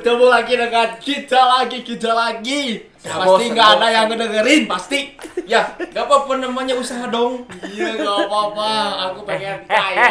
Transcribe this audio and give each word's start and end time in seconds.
Ketemu 0.00 0.26
lagi 0.26 0.56
dengan 0.56 0.88
kita 0.96 1.40
lagi, 1.44 1.78
kita 1.84 2.10
lagi. 2.10 2.88
Ya, 3.00 3.20
pasti 3.20 3.44
nggak 3.52 3.68
ada 3.76 3.86
yang 3.86 4.06
ngedengerin, 4.08 4.64
pasti. 4.64 5.12
Ya, 5.44 5.76
gak 5.76 6.08
apa-apa 6.08 6.40
namanya 6.40 6.72
usaha 6.72 7.04
dong. 7.04 7.44
Iya 7.60 8.00
nggak 8.00 8.16
apa-apa, 8.24 8.70
aku 9.06 9.20
pengen 9.28 9.60
Eh, 9.60 9.68
kaya. 9.68 10.08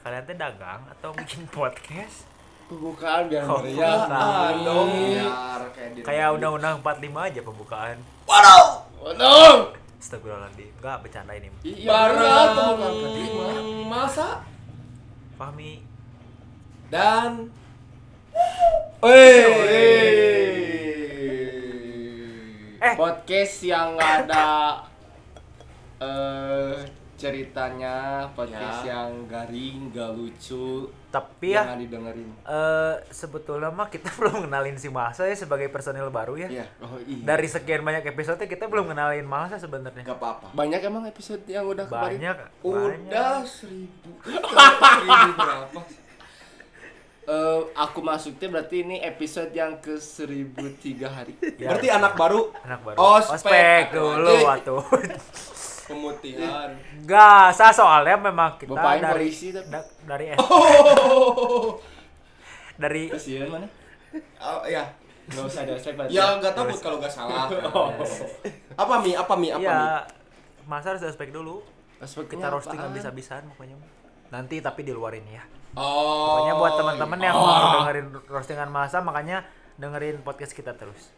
Kalian 0.00 0.22
teh 0.22 0.36
dagang 0.36 0.84
atau 0.86 1.16
bikin 1.16 1.48
podcast? 1.48 2.28
Pembukaan 2.68 3.24
biar 3.26 3.48
Oh, 3.48 3.56
meriah. 3.58 4.04
pembukaan. 4.04 4.54
dong. 4.62 4.88
Biar 4.92 5.60
kayak 5.72 5.90
di 5.90 6.00
Kayak 6.04 6.28
undang-undang 6.36 6.74
45 6.78 7.20
aja 7.24 7.40
pembukaan. 7.40 7.96
Waduh. 8.28 8.64
Waduh. 9.00 9.56
Astagfirullahaladzim. 9.96 10.68
Enggak 10.76 10.96
bercanda 11.00 11.32
ini. 11.34 11.48
Iya, 11.62 11.88
pertama. 11.88 12.88
masa 13.86 14.44
Fahmi. 15.34 15.88
dan 16.90 17.48
Eh. 22.80 22.94
podcast 22.94 23.56
yang 23.62 23.96
ada 23.96 24.80
eh 25.98 26.74
ceritanya, 27.14 28.24
podcast 28.32 28.80
Ya. 28.80 28.96
yang 28.96 29.28
garing, 29.28 29.92
gak 29.92 30.08
lucu, 30.10 30.88
Tapi 31.06 31.52
ya 31.52 31.68
jangan 31.68 31.76
didengerin. 31.78 32.32
eh 32.42 32.96
sebetulnya 33.10 33.68
mah 33.68 33.86
kita 33.86 34.08
belum 34.16 34.48
kenalin 34.48 34.74
si 34.74 34.88
Masa 34.88 35.24
ya 35.24 35.36
sebagai 35.36 35.68
personil 35.68 36.08
baru 36.08 36.40
ya. 36.40 36.48
Iya, 36.48 36.64
Oh 36.80 36.96
iya. 36.98 37.20
Dari 37.22 37.44
sekian 37.44 37.84
banyak 37.84 38.04
episode 38.06 38.40
kita 38.40 38.64
belum 38.64 38.88
kenalin 38.88 39.28
Masa 39.28 39.56
sebenarnya. 39.56 40.00
gak 40.02 40.16
apa-apa. 40.16 40.48
Banyak 40.50 40.80
emang 40.80 41.04
episode 41.04 41.44
yang 41.44 41.68
udah 41.68 41.84
kemarin? 41.84 42.16
Banyak. 42.16 42.36
Udah 42.62 42.88
banyak. 42.88 43.44
seribu. 43.44 44.10
seribu 44.24 45.30
berapa? 45.36 45.80
Eh, 47.30 47.60
aku 47.76 48.02
masuknya 48.02 48.50
berarti 48.50 48.82
ini 48.82 48.98
episode 48.98 49.54
yang 49.54 49.78
ke 49.78 49.94
1003 49.94 50.50
hari. 51.06 51.38
Ya, 51.62 51.70
Berarti 51.70 51.88
anak 51.88 52.18
baru 52.18 52.50
anak 52.60 52.80
baru. 52.82 52.96
Ospek. 52.98 53.38
Ospek 53.38 53.84
dulu 53.94 54.34
waktu. 54.42 54.74
pemutihan. 55.86 56.70
Enggak, 56.96 57.46
saya 57.52 57.70
soalnya 57.70 58.16
memang 58.16 58.54
kita 58.56 58.70
Bapaknya 58.72 59.10
dari 59.10 59.14
polisi 59.20 59.46
tapi. 59.50 59.68
da- 59.68 59.90
dari 60.04 60.26
S- 60.30 60.38
Oh. 60.40 61.78
dari 62.74 63.02
ya 63.12 63.46
mana? 63.46 63.66
Oh, 64.40 64.62
ya. 64.64 64.84
Gak 65.30 65.44
usah 65.46 65.62
ada 65.62 65.72
ospek 65.76 65.94
berarti. 65.94 66.10
Ya 66.10 66.34
nggak 66.34 66.52
tahu 66.52 66.74
kalau 66.78 66.96
nggak 66.98 67.12
salah. 67.12 67.46
Apa 68.82 68.94
mi? 68.98 69.14
Apa 69.14 69.34
mi? 69.34 69.48
Apa 69.50 69.58
mi? 69.58 69.66
ya 69.66 70.02
masa 70.66 70.90
harus 70.90 71.02
ospek 71.04 71.30
dulu. 71.30 71.62
Ospeknya 72.00 72.38
Kita 72.40 72.48
roasting 72.50 72.80
habis-habisan 72.80 73.46
pokoknya. 73.50 73.78
Nanti 74.30 74.58
tapi 74.58 74.82
di 74.82 74.90
luar 74.90 75.14
ini 75.14 75.30
ya. 75.30 75.44
Oh. 75.74 76.34
Pokoknya 76.34 76.54
buat 76.58 76.72
teman-teman 76.74 77.18
yang 77.22 77.36
oh. 77.38 77.46
mau 77.46 77.66
dengerin 77.82 78.06
roastingan 78.26 78.70
masa 78.70 78.98
makanya 78.98 79.46
dengerin 79.78 80.18
podcast 80.20 80.52
kita 80.52 80.74
terus. 80.74 81.10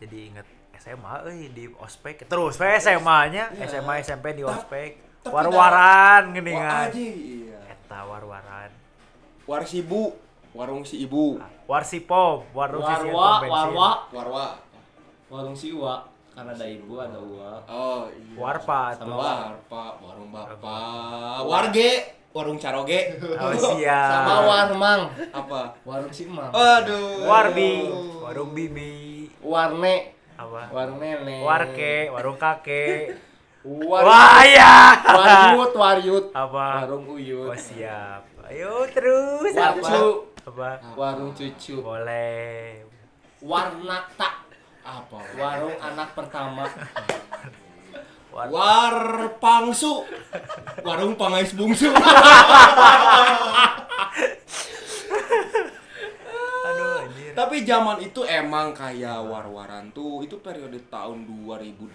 Jadi 0.00 0.32
inget 0.32 0.46
SMA 0.80 1.28
euy 1.28 1.52
di 1.52 1.68
ospek 1.76 2.24
terus 2.24 2.56
SMA-nya 2.56 3.52
Ya. 3.52 3.68
SMA 3.68 4.00
SMP 4.00 4.32
di 4.32 4.40
ospek 4.40 4.96
war-waran 5.28 6.32
gini 6.32 6.56
kan. 6.56 6.88
Iya. 6.96 7.60
Eta 7.68 8.08
war-waran. 8.08 8.70
War 9.44 9.66
si 9.66 9.84
ibu, 9.84 10.14
warung 10.56 10.86
si 10.86 11.04
ibu. 11.04 11.36
Warung 11.68 11.86
sisian 11.86 12.42
Warwa, 12.50 12.82
pom 12.82 12.90
bensin. 12.90 13.14
warwa, 13.52 13.90
Warwa. 14.10 14.46
warung 15.30 15.54
si 15.54 15.70
Uwa. 15.70 16.02
Karena 16.34 16.54
ada 16.54 16.66
ibu, 16.66 16.94
ada 16.98 17.18
Uwa. 17.18 17.50
Oh 17.68 18.06
iya. 18.10 18.38
Warpat. 18.38 18.94
Sama 19.02 19.14
Warpa, 19.18 19.84
warung 20.00 20.30
bapak. 20.32 21.38
Warge, 21.44 21.90
warung 22.30 22.56
caroge. 22.56 23.18
Oh 23.40 23.52
siap. 23.52 24.10
Sama 24.12 24.34
warmang, 24.44 25.02
Apa? 25.30 25.74
warung 25.82 26.10
si 26.10 26.24
Emang. 26.24 26.50
Aduh. 26.50 27.26
Warbi, 27.26 27.90
warung 28.20 28.52
bibi, 28.52 29.26
Warne, 29.40 30.14
apa? 30.36 30.70
warung 30.70 30.98
nenek. 30.98 31.40
Warke, 31.40 31.94
warung 32.08 32.36
kakek. 32.36 33.18
War 33.60 34.00
Wah 34.02 34.40
ya. 34.42 34.96
Waryut, 34.96 35.72
waryut. 35.74 36.26
Apa? 36.32 36.66
Warung 36.80 37.04
Oh 37.04 37.14
uyut. 37.14 37.52
siap. 37.54 38.24
Ayo 38.48 38.88
terus 38.88 39.52
Warcu. 39.52 40.32
apa? 40.42 40.80
Warung 40.96 41.36
cucu. 41.36 41.84
Boleh. 41.84 42.82
Warnakta. 43.38 44.48
Apa? 44.80 45.18
Warung 45.36 45.76
anak 45.76 46.08
pertama. 46.14 46.64
War 48.30 48.46
War 48.48 48.96
pangsu. 49.38 50.06
Warung 50.80 51.14
pangais 51.14 51.50
bungsu. 51.52 51.90
Aduh 56.60 57.02
anjir. 57.02 57.32
Tapi 57.32 57.56
zaman 57.64 57.98
itu 57.98 58.20
emang 58.22 58.70
kayak 58.70 59.24
war-waran 59.24 59.90
tuh 59.90 60.22
itu 60.22 60.38
periode 60.38 60.76
tahun 60.86 61.24
2008, 61.26 61.90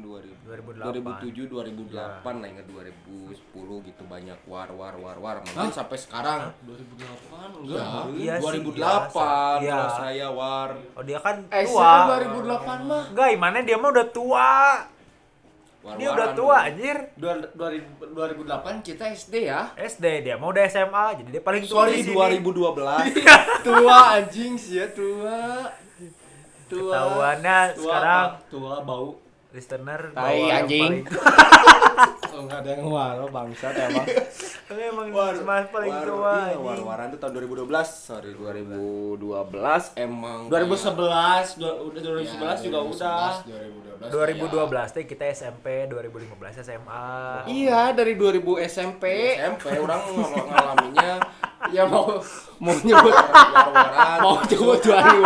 2000, 0.00 0.48
2007, 0.48 1.50
2008. 1.50 2.24
2008 2.24 2.40
lah 2.40 2.48
ingat 2.48 2.66
2010 2.70 3.88
gitu 3.90 4.02
banyak 4.06 4.38
war 4.46 4.70
war 4.72 4.94
war 4.96 5.18
war. 5.18 5.36
Mungkin 5.42 5.68
sampai 5.68 5.98
sekarang 5.98 6.40
2008 6.64 7.60
enggak. 7.60 7.84
Iya 8.16 8.34
sih, 8.38 8.60
2008 8.62 8.78
biasa. 8.78 9.28
Iya. 9.60 9.76
kalau 9.76 9.90
saya 9.98 10.26
war. 10.30 10.70
Oh 10.96 11.02
dia 11.04 11.18
kan 11.20 11.36
Eh, 11.50 11.64
tua. 11.66 11.92
2008 12.16 12.88
mah. 12.88 13.04
Enggak, 13.12 13.28
gimana 13.34 13.56
dia 13.60 13.76
mah 13.76 13.90
udah 13.90 14.08
tua. 14.08 14.52
War 15.82 15.94
Dia 15.94 16.08
udah 16.08 16.28
tua 16.32 16.56
anjir. 16.64 16.96
Dua- 17.14 17.42
dua 17.48 17.68
ribu- 17.68 18.06
2008 18.08 18.80
kita 18.80 19.04
SD 19.08 19.34
ya. 19.44 19.74
SD 19.74 20.04
dia 20.22 20.34
mau 20.36 20.48
udah 20.48 20.62
SMA 20.64 21.04
jadi 21.18 21.28
dia 21.28 21.42
paling 21.42 21.62
tua 21.62 21.84
Sorry 21.84 21.98
di 21.98 22.06
sini. 22.06 22.14
2012. 22.14 23.10
tua 23.66 23.96
anjing 24.16 24.52
sih 24.54 24.78
ya 24.78 24.86
tua. 24.88 25.68
Tua. 26.66 26.88
Ketahuannya 26.88 27.58
Tua 27.72 27.82
sekarang 27.82 28.26
apa? 28.32 28.48
tua 28.48 28.74
bau. 28.80 29.08
listener 29.50 30.00
Tai, 30.10 30.38
anjing. 30.54 31.04
Oh 32.32 32.40
enggak 32.40 32.58
ada 32.60 32.70
yang 32.72 32.84
waro 32.86 33.26
bangsat 33.28 33.74
emang. 33.74 34.06
Tapi 34.68 34.80
emang 34.82 35.06
War, 35.10 35.36
Mas 35.38 35.66
paling 35.68 35.92
war- 35.92 36.06
tua. 36.06 36.32
Iya, 36.32 36.44
anjing. 36.50 36.64
war-waran 36.64 37.06
tuh 37.08 37.18
tahun 37.18 37.32
2012. 37.38 37.68
Sorry 37.84 38.30
2012 38.32 39.20
emang 39.96 40.40
2011, 40.48 41.60
dua- 41.60 41.78
udah 41.82 42.00
Ya, 42.00 42.08
2011 42.08 42.64
juga 42.64 42.78
udah. 42.82 43.26
2012. 44.02 44.10
2012 44.10 44.88
teh 44.90 45.04
kita 45.04 45.24
SMP, 45.28 45.66
2015 45.86 46.26
SMA. 46.58 47.06
Iya, 47.46 47.92
dari 47.92 48.16
2000 48.16 48.40
SMP. 48.58 49.04
SMP 49.36 49.76
orang 49.76 50.00
ng- 50.08 50.48
ngalaminnya 50.48 51.12
Ya 51.70 51.86
mau 51.86 52.18
mau 52.58 52.74
nyebut 52.74 53.14
mau 54.18 54.34
nyebut 54.42 54.78
2000 54.82 55.22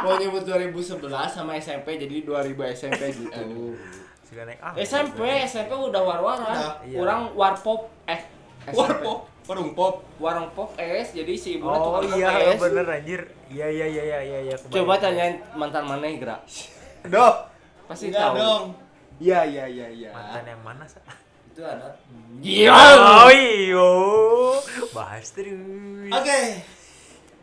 mau 0.00 0.14
nyebut 0.16 0.42
2011 0.42 0.96
sama 1.28 1.52
SMP 1.54 2.00
jadi 2.00 2.24
2000 2.24 2.56
SMP 2.72 3.02
gitu. 3.12 3.76
Sudah 4.32 4.48
naik 4.48 4.64
ah. 4.64 4.72
SMP 4.80 5.20
SMP 5.44 5.76
udah 5.76 6.00
war-waran. 6.00 6.56
Iya. 6.88 6.96
Orang 7.04 7.36
warpop 7.36 7.92
eh 8.08 8.24
SMP. 8.64 8.80
Warpop, 8.80 9.18
warung 9.44 9.70
pop. 9.76 9.94
warung 10.16 10.48
pop 10.56 10.72
es 10.80 11.12
jadi 11.12 11.36
si 11.36 11.60
ibu 11.60 11.68
Oh 11.68 11.76
tukang 11.76 12.08
pop 12.08 12.16
iya 12.16 12.30
es. 12.48 12.56
bener 12.56 12.86
anjir. 12.88 13.20
Iya 13.52 13.68
iya 13.68 13.86
iya 13.92 14.02
iya 14.08 14.20
iya 14.24 14.38
iya. 14.48 14.54
kebayang. 14.56 14.72
Coba 14.72 14.94
tanyain 14.96 15.34
mantan 15.52 15.84
mana 15.84 16.08
gerak. 16.16 16.40
Doh. 17.12 17.44
Pasti 17.84 18.08
Enggak 18.08 18.32
tahu. 18.32 18.36
dong. 18.40 18.64
Iya 19.20 19.40
iya 19.44 19.64
iya 19.68 19.86
iya. 19.92 20.10
mantan 20.16 20.48
yang 20.48 20.62
mana 20.64 20.84
sih? 20.88 21.04
Itu 21.52 21.60
ada. 21.68 21.92
Oh 22.72 23.28
iyo. 23.28 23.90
Bahas 24.96 25.28
terus. 25.36 26.08
Oke. 26.08 26.40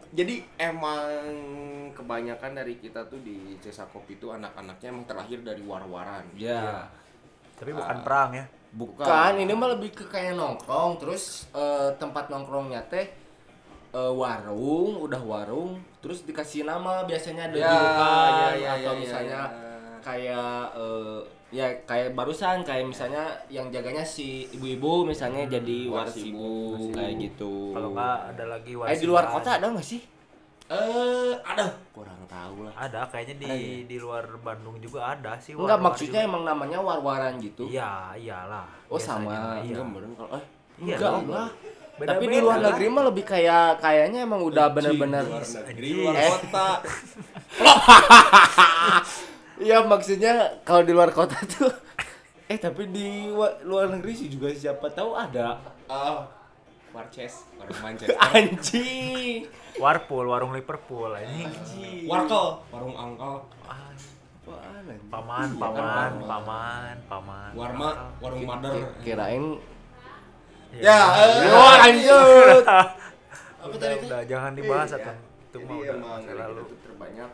Jadi 0.09 0.41
emang 0.57 1.05
kebanyakan 1.99 2.51
dari 2.55 2.79
kita 2.79 3.03
tuh 3.05 3.19
di 3.19 3.59
Cesa 3.59 3.83
Kopi 3.85 4.15
itu 4.15 4.31
anak-anaknya 4.31 4.87
emang 4.87 5.03
terlahir 5.03 5.39
dari 5.41 5.59
war-waran. 5.61 6.23
Ya. 6.33 6.87
Tapi 7.55 7.75
bukan 7.75 7.97
Ah. 7.99 8.01
perang 8.01 8.31
ya. 8.33 8.45
Bukan, 8.69 9.33
ini 9.35 9.49
mah 9.51 9.73
lebih 9.73 9.91
ke 9.91 10.05
kayak 10.05 10.33
nongkrong, 10.33 10.95
terus 10.97 11.49
eh, 11.51 11.89
tempat 11.97 12.29
nongkrongnya 12.29 12.85
teh 12.85 13.09
eh, 13.89 14.13
warung, 14.13 15.01
udah 15.01 15.17
warung, 15.19 15.81
terus 15.97 16.21
dikasih 16.21 16.61
nama 16.63 17.01
biasanya 17.03 17.49
ada 17.49 17.57
Ya, 17.57 17.65
julukan 17.67 18.29
ya, 18.29 18.49
ya, 18.53 18.71
atau 18.77 18.93
ya, 18.93 18.99
misalnya 19.01 19.41
ya. 19.41 19.97
kayak 19.99 20.61
eh, 20.77 21.19
ya 21.49 21.65
kayak 21.81 22.13
barusan 22.13 22.61
kayak 22.61 22.85
misalnya 22.85 23.25
yang 23.49 23.73
jaganya 23.73 24.05
si 24.05 24.45
ibu-ibu 24.53 25.01
misalnya 25.03 25.49
jadi 25.49 25.89
warsibu. 25.89 26.77
warsibu 26.77 26.93
kayak 26.93 27.13
gitu. 27.17 27.73
Kalau 27.73 27.89
enggak 27.89 28.17
ada 28.29 28.43
lagi 28.45 28.71
Eh 28.77 28.97
di 29.01 29.07
luar 29.09 29.25
kota 29.25 29.57
ada 29.57 29.65
nggak 29.65 29.81
sih? 29.83 30.01
Eh, 30.69 31.33
ada. 31.41 31.65
Kurang 31.99 32.21
tahu 32.25 32.55
lah. 32.63 32.73
Ada 32.79 32.99
kayaknya 33.07 33.35
di 33.35 33.45
Ada 33.45 33.59
ya? 33.59 33.83
di 33.85 33.97
luar 33.99 34.23
Bandung 34.39 34.79
juga 34.79 34.99
ada 35.09 35.35
sih. 35.35 35.51
Enggak 35.51 35.67
war-war 35.75 35.85
maksudnya 35.91 36.21
juga. 36.21 36.29
emang 36.31 36.43
namanya 36.43 36.77
war-waran 36.79 37.33
gitu. 37.37 37.67
Iya, 37.67 37.91
iyalah. 38.15 38.67
Oh, 38.87 38.95
sama. 38.95 39.59
Iya. 39.59 39.75
Enggak 39.75 39.87
bener 39.91 40.09
kalau 40.15 40.31
eh 40.31 40.43
Iya, 40.79 40.95
Enggak 40.95 41.11
lah. 41.27 41.49
Beda-beda 41.99 42.15
Tapi 42.15 42.25
di 42.25 42.39
luar 42.39 42.55
lah. 42.55 42.65
negeri 42.71 42.85
mah 42.87 43.03
lebih 43.05 43.25
kayak 43.25 43.65
kayaknya 43.77 44.19
emang 44.23 44.39
udah 44.41 44.65
bener-bener 44.71 45.23
luar 45.27 45.43
negeri, 45.43 45.89
Anjing. 45.89 45.99
luar 45.99 46.15
Eh. 46.15 46.29
kota. 46.31 46.69
Iya 49.59 49.83
maksudnya 49.83 50.33
kalau 50.63 50.87
di 50.87 50.95
luar 50.95 51.11
kota 51.11 51.35
tuh 51.43 51.67
eh 52.47 52.55
tapi 52.55 52.87
di 52.87 53.27
luar 53.61 53.91
negeri 53.91 54.15
sih 54.15 54.31
juga 54.31 54.47
siapa 54.49 54.87
tahu 54.87 55.11
ada. 55.11 55.59
Ah, 55.83 56.23
Warces, 56.89 57.45
warung 57.53 57.79
Manchester. 57.79 58.17
Anjing. 58.33 59.45
Warpool, 59.77 60.25
warung 60.25 60.51
Liverpool 60.51 61.13
anjing. 61.13 62.03
Warkel, 62.03 62.45
warung 62.67 62.95
Apaan 62.97 63.93
anjing? 64.81 65.01
Paman, 65.07 65.47
Iya, 65.47 65.61
paman, 65.61 66.11
paman. 66.19 66.95
paman. 67.05 67.51
Warma, 67.53 67.89
warung 68.17 68.43
mother. 68.43 68.73
Kirain 68.99 69.45
Ya, 70.69 70.81
Ya, 70.81 70.99
eh. 71.17 71.33
Yo 71.45 71.61
lanjut. 71.75 72.63
Apa 73.59 73.67
udah, 73.67 73.79
tadi 73.79 74.05
udah 74.05 74.21
jangan 74.23 74.51
dibahas 74.53 74.89
Iya. 74.89 74.97
atau 74.99 75.13
itu 75.13 75.49
Jadi 75.51 75.65
mah 75.65 75.75
udah 75.75 75.89
emang 75.91 76.09
masa 76.11 76.27
dari 76.27 76.39
lalu. 76.39 76.53
kita 76.55 76.69
tuh 76.69 76.79
terbanyak 76.83 77.31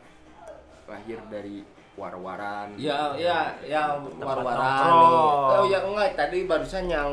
lahir 0.86 1.20
dari 1.30 1.56
war-waran. 1.96 2.68
Ya, 2.76 3.00
ya, 3.16 3.40
ya 3.62 3.84
war-waran. 4.18 4.92
Oh 5.54 5.64
ya 5.66 5.80
enggak, 5.82 6.10
tadi 6.14 6.38
barusan 6.44 6.86
yang 6.86 7.12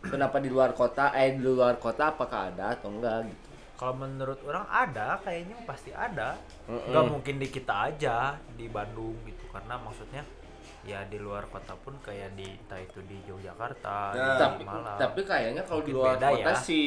kenapa 0.00 0.40
di 0.40 0.48
luar 0.48 0.72
kota, 0.72 1.12
eh 1.12 1.36
di 1.36 1.44
luar 1.44 1.76
kota 1.76 2.12
apakah 2.12 2.52
ada 2.52 2.72
atau 2.72 2.88
enggak 2.88 3.28
gitu. 3.28 3.48
Kalau 3.76 3.96
menurut 3.96 4.36
orang 4.44 4.68
ada, 4.68 5.16
kayaknya 5.24 5.56
pasti 5.64 5.88
ada. 5.92 6.36
Nggak 6.68 7.04
mungkin 7.08 7.40
di 7.40 7.48
kita 7.48 7.88
aja 7.88 8.36
di 8.52 8.68
Bandung 8.68 9.16
gitu, 9.24 9.44
karena 9.48 9.80
maksudnya 9.80 10.20
ya 10.80 11.04
di 11.08 11.20
luar 11.20 11.44
kota 11.48 11.76
pun 11.76 11.92
kayak 12.00 12.32
di 12.36 12.44
entah 12.56 12.80
itu 12.80 13.00
di 13.04 13.20
Yogyakarta, 13.28 14.16
Ya. 14.16 14.24
di 14.24 14.32
tapi 14.40 14.62
Malang. 14.64 14.96
tapi 14.96 15.20
kayaknya 15.24 15.62
kalau 15.64 15.84
di 15.84 15.92
luar 15.92 16.16
beda 16.16 16.28
kota 16.32 16.52
ya. 16.52 16.56
sih 16.56 16.86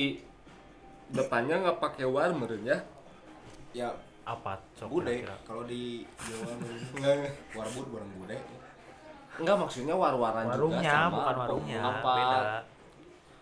depannya 1.13 1.55
nggak 1.61 1.77
pakai 1.77 2.05
war 2.09 2.29
ya. 2.65 2.77
Ya, 3.73 3.89
apa 4.25 4.61
sok 4.77 5.01
bude. 5.01 5.25
Kalau 5.45 5.65
di 5.65 6.05
Jawa 6.17 6.49
enggak 6.93 7.17
warbud 7.57 7.87
warung 7.89 8.13
bude. 8.21 8.37
Enggak 9.41 9.57
maksudnya 9.65 9.97
war-waran 9.97 10.45
Warungnya 10.45 10.77
juga 10.77 10.93
sama 10.93 11.09
bukan 11.17 11.35
warungnya, 11.41 11.81
apa. 11.81 12.13
beda. 12.13 12.41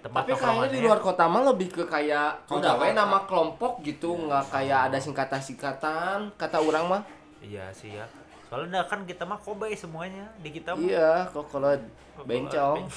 Tempat 0.01 0.21
Tapi 0.25 0.31
kayaknya 0.33 0.41
di 0.41 0.49
nongkrongannya. 0.49 0.85
luar 0.89 0.99
kota 0.99 1.23
mah 1.29 1.43
lebih 1.53 1.67
ke 1.69 1.83
kayak 1.85 2.49
Kalau 2.49 2.57
udah 2.57 2.73
Jakarta. 2.73 2.97
nama 2.97 3.17
kelompok 3.29 3.73
gitu, 3.85 4.09
nggak 4.17 4.45
kayak 4.49 4.79
ada 4.89 4.97
singkatan-singkatan 4.97 6.17
kata 6.41 6.57
orang 6.57 6.85
mah. 6.89 7.01
Iya 7.37 7.69
sih 7.69 7.93
ya. 7.93 8.05
Soalnya 8.49 8.81
kan 8.89 9.05
kita 9.05 9.23
mah 9.29 9.37
kobe 9.37 9.69
semuanya 9.77 10.25
di 10.41 10.49
kita 10.49 10.73
mah. 10.73 10.81
Iya, 10.81 11.29
kok 11.29 11.45
kalau 11.53 11.69
bencong. 12.25 12.89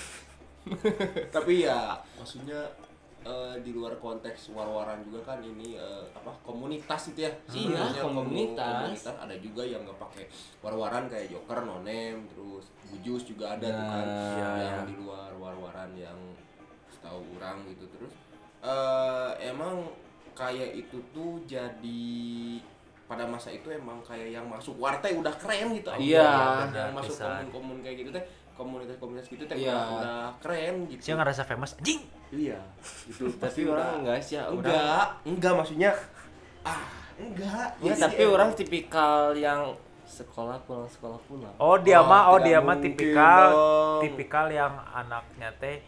Tapi 1.36 1.68
ya 1.68 1.92
maksudnya 2.16 2.72
eh, 3.20 3.54
di 3.60 3.76
luar 3.76 4.00
konteks 4.00 4.56
war-waran 4.56 5.04
juga 5.04 5.20
kan 5.28 5.44
ini 5.44 5.76
eh, 5.76 6.04
apa 6.16 6.32
komunitas 6.40 7.12
itu 7.12 7.28
ya. 7.28 7.32
Iya, 7.52 8.00
komunitas. 8.00 8.64
komunitas 8.88 9.16
ada 9.20 9.36
juga 9.36 9.60
yang 9.60 9.84
nggak 9.84 10.00
pakai 10.00 10.24
war-waran 10.64 11.12
kayak 11.12 11.28
Joker, 11.28 11.68
Nonem, 11.68 12.24
terus 12.32 12.72
Bujus 12.88 13.28
juga 13.28 13.60
ada 13.60 13.68
tuh 13.68 13.86
kan. 13.92 14.04
Nah, 14.08 14.32
iya, 14.40 14.48
yang 14.72 14.80
iya. 14.82 14.88
di 14.88 14.94
luar 14.96 15.30
war-waran 15.36 15.92
yang 16.00 16.16
setahu 17.04 17.20
orang 17.36 17.68
gitu 17.68 17.84
terus 17.90 18.12
eh 18.64 19.30
emang 19.44 19.92
kayak 20.32 20.72
itu 20.74 20.96
tuh 21.12 21.36
jadi 21.44 22.16
pada 23.04 23.28
masa 23.28 23.52
itu 23.52 23.68
emang 23.68 24.00
kayak 24.00 24.32
yang 24.32 24.48
masuk 24.48 24.72
warteg 24.74 25.12
udah 25.12 25.36
keren 25.36 25.68
gitu 25.70 25.92
Iya, 25.94 26.24
yang 26.24 26.72
benar, 26.72 26.88
masuk 26.96 27.20
komun-komun 27.20 27.84
kayak 27.84 27.96
gitu 28.00 28.10
teh 28.10 28.24
komunitas-komunitas 28.54 29.28
gitu 29.28 29.44
teh 29.44 29.56
Iya. 29.58 29.68
udah, 29.68 29.84
udah 29.94 30.20
keren 30.40 30.88
gitu 30.88 31.00
Saya 31.02 31.20
ngerasa 31.20 31.42
famous 31.44 31.76
anjing. 31.76 32.00
iya 32.32 32.56
itu 33.04 33.28
Tapi 33.44 33.60
orang 33.68 34.00
enggak 34.00 34.18
sih, 34.18 34.34
ya, 34.34 34.48
udah. 34.48 34.64
enggak 34.64 35.06
enggak 35.28 35.52
maksudnya 35.54 35.90
ah 36.64 36.80
enggak 37.14 37.68
Enggak, 37.76 37.92
Jadi 37.92 38.00
tapi 38.00 38.16
emang- 38.18 38.32
orang 38.32 38.50
tipikal 38.56 39.16
yang 39.36 39.60
sekolah 40.06 40.56
pulang 40.62 40.88
sekolah 40.88 41.20
pulang. 41.22 41.54
Oh, 41.58 41.76
dia 41.76 41.98
Oh, 41.98 42.06
mah 42.06 42.22
oh 42.30 42.38
dia 42.38 42.58
mah 42.58 42.76
tipikal 42.76 43.44
dong. 43.50 44.00
tipikal 44.00 44.46
yang 44.48 44.72
anaknya 44.90 45.52
teh 45.54 45.84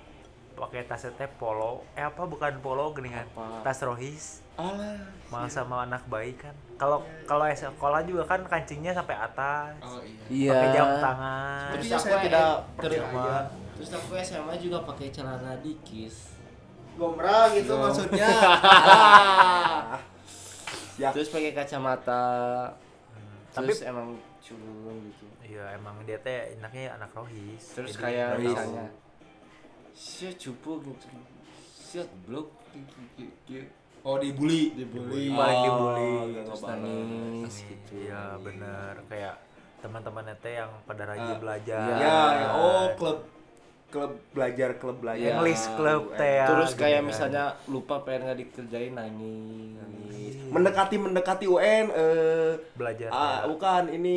pakai 0.57 0.83
tas 0.83 1.05
teh 1.05 1.29
polo. 1.31 1.85
Eh 1.93 2.01
apa 2.01 2.23
bukan 2.23 2.59
polo 2.59 2.91
geningan. 2.91 3.29
Apa? 3.31 3.61
Tas 3.63 3.79
rohis. 3.81 4.41
alah 4.57 4.97
Malah 5.29 5.53
sama 5.53 5.85
anak 5.85 6.09
bayi 6.09 6.33
kan. 6.33 6.57
Kalau 6.75 6.99
kalau 7.23 7.45
sekolah 7.47 8.01
juga 8.03 8.25
kan 8.25 8.41
kancingnya 8.43 8.91
sampai 8.91 9.13
atas. 9.15 9.77
oh 9.81 10.01
iya 10.01 10.49
Iya. 10.49 10.53
Pakai 10.57 10.69
jam 10.73 10.89
tangan. 10.99 11.69
Tapi 11.69 11.77
Terus 11.79 11.93
saya 11.95 12.09
aku 12.09 12.25
tidak 12.25 12.41
eh, 12.41 12.57
terus 12.79 12.97
percaya. 13.05 13.39
Terus 13.77 13.91
aku 13.93 14.13
SMA 14.19 14.55
juga 14.57 14.79
pakai 14.83 15.07
celana 15.11 15.53
dikis. 15.61 16.17
gombrang 16.97 17.53
itu 17.53 17.69
Gom- 17.69 17.85
maksudnya 17.85 18.25
ya 20.97 21.13
Terus 21.13 21.29
pakai 21.29 21.53
kacamata. 21.53 22.25
Tapi- 23.53 23.69
Terus 23.69 23.85
emang 23.85 24.17
culun 24.41 24.97
gitu. 25.07 25.25
Iya, 25.47 25.77
emang 25.77 26.01
dia 26.03 26.17
teh 26.19 26.57
anaknya 26.57 26.97
anak 26.97 27.13
rohis. 27.13 27.73
Terus 27.73 27.97
kayak 27.97 28.41
misalnya 28.41 28.89
Sia 29.97 30.29
cupu 30.31 30.85
gitu. 30.85 31.07
Sia 31.73 32.05
blok 32.29 32.53
oh 34.05 34.17
dibully 34.21 34.77
Dibully. 34.77 35.33
paling 35.33 35.57
Oh, 35.57 35.65
dibully 35.65 36.13
Terus 36.45 36.61
nangis 36.63 37.55
gitu. 37.65 37.93
Iya, 38.05 38.37
bener 38.39 38.95
kayak 39.09 39.35
teman-temannya 39.77 40.37
teh 40.39 40.55
yang 40.55 40.71
pada 40.85 41.03
rajin 41.05 41.33
Ah, 41.33 41.41
belajar. 41.41 41.81
iya. 41.97 42.17
ya, 42.37 42.49
oh 42.55 42.85
klub 42.95 43.19
klub 43.87 44.13
belajar 44.35 44.77
klub 44.77 44.99
belajar 44.99 45.31
English 45.33 45.65
club 45.75 46.13
teh 46.13 46.33
ya. 46.39 46.47
Terus 46.47 46.71
kayak 46.75 46.93
gitu 46.93 47.01
kan. 47.01 47.09
misalnya 47.09 47.45
lupa 47.67 47.95
pengen 48.03 48.21
nggak 48.29 48.39
dikerjain 48.39 48.93
nangis. 48.93 50.35
mendekati 50.47 50.97
mendekati 50.97 51.45
UN 51.47 51.85
eh 51.91 52.53
belajar. 52.77 53.09
ah, 53.09 53.17
teh. 53.17 53.49
bukan 53.49 53.83
ini 53.91 54.15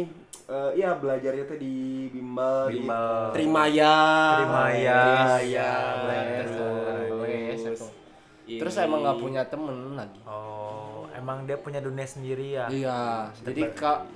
eh 0.49 0.71
ya 0.81 0.97
belajarnya 0.97 1.45
tuh 1.45 1.57
di 1.61 2.09
bimbel, 2.09 2.73
di 2.73 2.81
Bimbel. 2.81 3.37
Trimaya 3.37 3.95
Trimaya, 4.41 5.01
Iya, 5.45 5.73
les, 6.09 6.49
terus. 7.61 7.81
Ini. 8.49 8.57
Terus 8.57 8.75
emang 8.81 9.05
nggak 9.05 9.19
punya 9.21 9.45
temen 9.45 9.93
lagi. 9.93 10.25
Oh, 10.25 11.05
emang 11.13 11.45
dia 11.45 11.61
punya 11.61 11.77
dunia 11.77 12.09
sendiri 12.09 12.57
ya? 12.57 12.65
Iya, 12.65 13.29
jadi 13.45 13.69
kak 13.77 14.09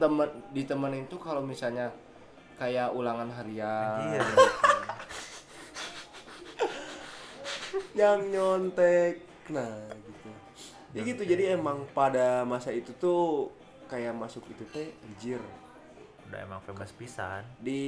temen 0.00 0.28
di 0.56 0.64
temen 0.64 1.04
itu 1.04 1.20
kalau 1.20 1.44
misalnya 1.44 1.92
kayak 2.56 2.96
ulangan 2.96 3.28
harian. 3.28 4.08
Anjir. 4.08 4.24
yang 7.92 8.20
nyontek 8.32 9.20
nah 9.52 9.68
gitu 10.00 10.28
ya 10.92 11.00
gitu 11.04 11.22
jadi 11.24 11.56
emang 11.56 11.84
pada 11.92 12.44
masa 12.44 12.72
itu 12.72 12.92
tuh 12.96 13.52
kayak 13.92 14.14
masuk 14.14 14.40
itu 14.48 14.64
teh 14.66 14.88
anjir 15.02 15.36
Udah 16.24 16.40
emang 16.40 16.64
famous 16.64 16.88
pisan. 16.90 17.44
di 17.58 17.82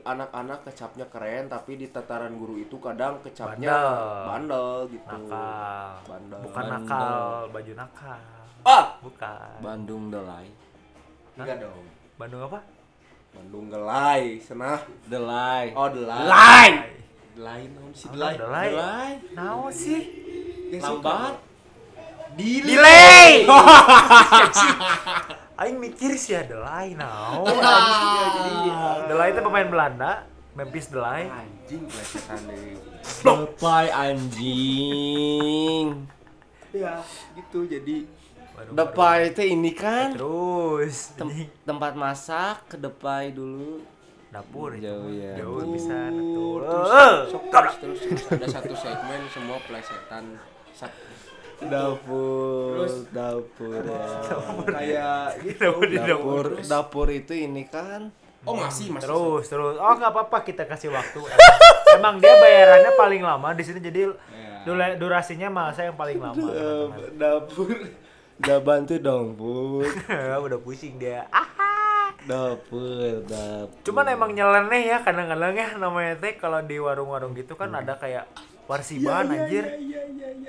anak-anak 0.00 0.64
kecapnya 0.64 1.04
keren 1.06 1.44
tapi 1.46 1.76
di 1.76 1.86
tataran 1.86 2.32
guru 2.32 2.56
itu 2.56 2.80
kadang 2.80 3.20
kecapnya 3.20 3.68
Bandel. 3.68 4.24
bandel 4.24 4.66
gitu 4.88 5.12
Nakal. 5.20 5.92
bandel 6.02 6.40
Bukan 6.40 6.64
Bandel. 6.64 6.80
nakal, 6.80 7.20
baju 7.52 7.72
nakal. 7.76 8.20
ah 8.64 8.86
Bukan. 8.98 9.54
Bandung 9.60 10.08
Delay. 10.08 10.46
enggak 11.34 11.56
dong 11.60 11.84
Bandung 12.16 12.40
apa? 12.42 12.60
Bandung 13.30 13.66
gelai 13.68 14.36
senah 14.38 14.80
Delay. 15.04 15.72
oh 15.72 15.88
delay 15.88 16.20
Delay. 16.22 16.68
delay 17.34 17.62
naon 17.68 17.92
sih 17.92 18.08
delay 18.08 18.34
delay. 18.34 18.68
Delay. 18.70 19.10
Naon 19.32 19.68
sih? 19.68 20.00
Yang 20.70 20.82
Lambat. 20.96 21.34
delay 22.32 23.44
Delay. 23.44 23.44
Aing 25.62 25.78
mikir 25.78 26.18
sih 26.18 26.34
ya 26.34 26.42
Delay 26.42 26.98
jadi 27.46 28.50
Delay 29.06 29.28
itu 29.30 29.40
pemain 29.40 29.62
Belanda, 29.64 30.26
Memphis 30.52 30.90
Delay. 30.90 31.30
anjing 31.30 31.86
plesetan 31.86 32.40
deh. 32.50 32.74
Delay 33.22 33.86
anjing. 33.94 35.86
ya 36.74 36.98
gitu 37.38 37.62
jadi. 37.64 37.96
Depai 38.52 39.30
itu 39.30 39.42
ini 39.44 39.70
kan 39.72 40.12
Terus 40.12 41.14
tem- 41.14 41.50
tempat 41.62 41.94
masak 41.94 42.66
ke 42.68 42.76
Depai 42.76 43.30
dulu. 43.30 43.86
dapur 44.30 44.72
itu. 44.72 44.82
Jauh 44.82 45.12
ya. 45.12 45.32
Jauh 45.38 45.62
bisa 45.68 46.08
terus, 46.08 46.88
terus, 47.76 47.76
terus, 47.78 47.98
terus. 48.02 48.22
Ada 48.32 48.46
satu 48.50 48.74
segmen 48.74 49.20
semua 49.28 49.60
plesetan 49.62 50.24
Dapur, 51.64 52.72
Terus? 52.76 52.94
dapur. 53.08 53.82
ya. 53.84 54.02
kayak 54.64 55.26
gitu 55.40 55.60
Dapur 55.60 55.86
Dapur, 55.88 56.44
dapur 56.62 57.06
itu 57.08 57.32
ini 57.32 57.64
kan. 57.64 58.10
oh 58.42 58.54
masih 58.54 58.90
masih 58.90 59.06
Terus 59.06 59.44
terus. 59.46 59.74
Oh 59.76 59.92
nggak 59.92 60.10
apa-apa 60.10 60.42
kita 60.42 60.64
kasih 60.64 60.90
waktu. 60.90 61.22
Emang 61.92 62.18
dia 62.18 62.34
bayarannya 62.34 62.92
paling 62.94 63.22
lama 63.22 63.52
di 63.52 63.62
sini 63.62 63.78
jadi 63.78 64.10
Ya. 64.62 64.94
durasinya 64.94 65.48
mah 65.48 65.68
saya 65.70 65.90
yang 65.90 65.98
paling 65.98 66.18
lama. 66.18 66.34
teman-teman. 66.34 67.18
dapur. 67.18 67.70
Udah 68.38 68.58
bantu 68.58 68.94
dong, 68.96 69.34
Bu. 69.34 69.82
Udah 70.46 70.58
pusing 70.58 70.98
dia. 70.98 71.26
Ah. 71.30 72.10
Dapur, 72.22 73.22
dapur. 73.22 73.82
Cuman 73.82 74.06
emang 74.08 74.30
nyeleneh 74.30 74.82
ya 74.88 74.98
kadang-kadang 74.98 75.54
ya 75.54 75.68
namanya 75.74 76.14
teh 76.16 76.34
kalau 76.34 76.58
di 76.60 76.78
warung-warung 76.78 77.34
gitu 77.34 77.54
kan 77.54 77.70
ada 77.70 77.94
kayak 77.94 78.26
warsiban 78.66 79.24
anjir. 79.28 79.64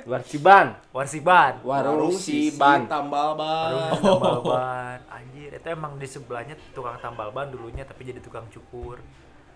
Warsiban. 0.04 0.68
Warsiban. 0.92 1.54
Warung 1.64 2.14
sisi 2.14 2.52
si 2.52 2.58
ban. 2.60 2.86
tambal 2.86 3.38
Warung 3.40 3.88
ban 3.88 3.92
tambal 4.00 4.38
ban. 4.44 5.00
Anjir, 5.08 5.50
itu 5.56 5.68
emang 5.70 5.96
di 5.96 6.08
sebelahnya 6.08 6.56
tukang 6.76 7.00
tambal 7.00 7.32
ban 7.32 7.48
dulunya 7.50 7.88
tapi 7.88 8.04
jadi 8.08 8.20
tukang 8.20 8.46
cukur. 8.52 9.00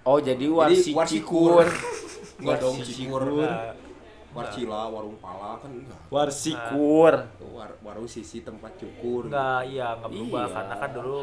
Oh, 0.08 0.24
jadi 0.24 0.40
jadi 0.40 0.48
warsi 0.48 0.92
warsikur 0.96 1.64
cikur. 1.64 1.68
enggak 2.40 2.58
dong 2.64 2.76
Warsi 2.80 2.94
cikur 2.96 3.24
Warcila, 4.38 4.86
warung 4.94 5.18
pala 5.18 5.58
kan 5.58 5.72
enggak. 5.74 6.00
Warsikur. 6.14 7.14
War, 7.58 7.72
warung 7.82 8.06
sisi 8.08 8.46
tempat 8.46 8.78
cukur. 8.78 9.28
Enggak, 9.28 9.66
iya 9.68 9.98
nggak 9.98 10.10
berubah 10.14 10.46
Iya. 10.46 10.54
karena 10.56 10.76
kan 10.78 10.90
dulu 10.94 11.20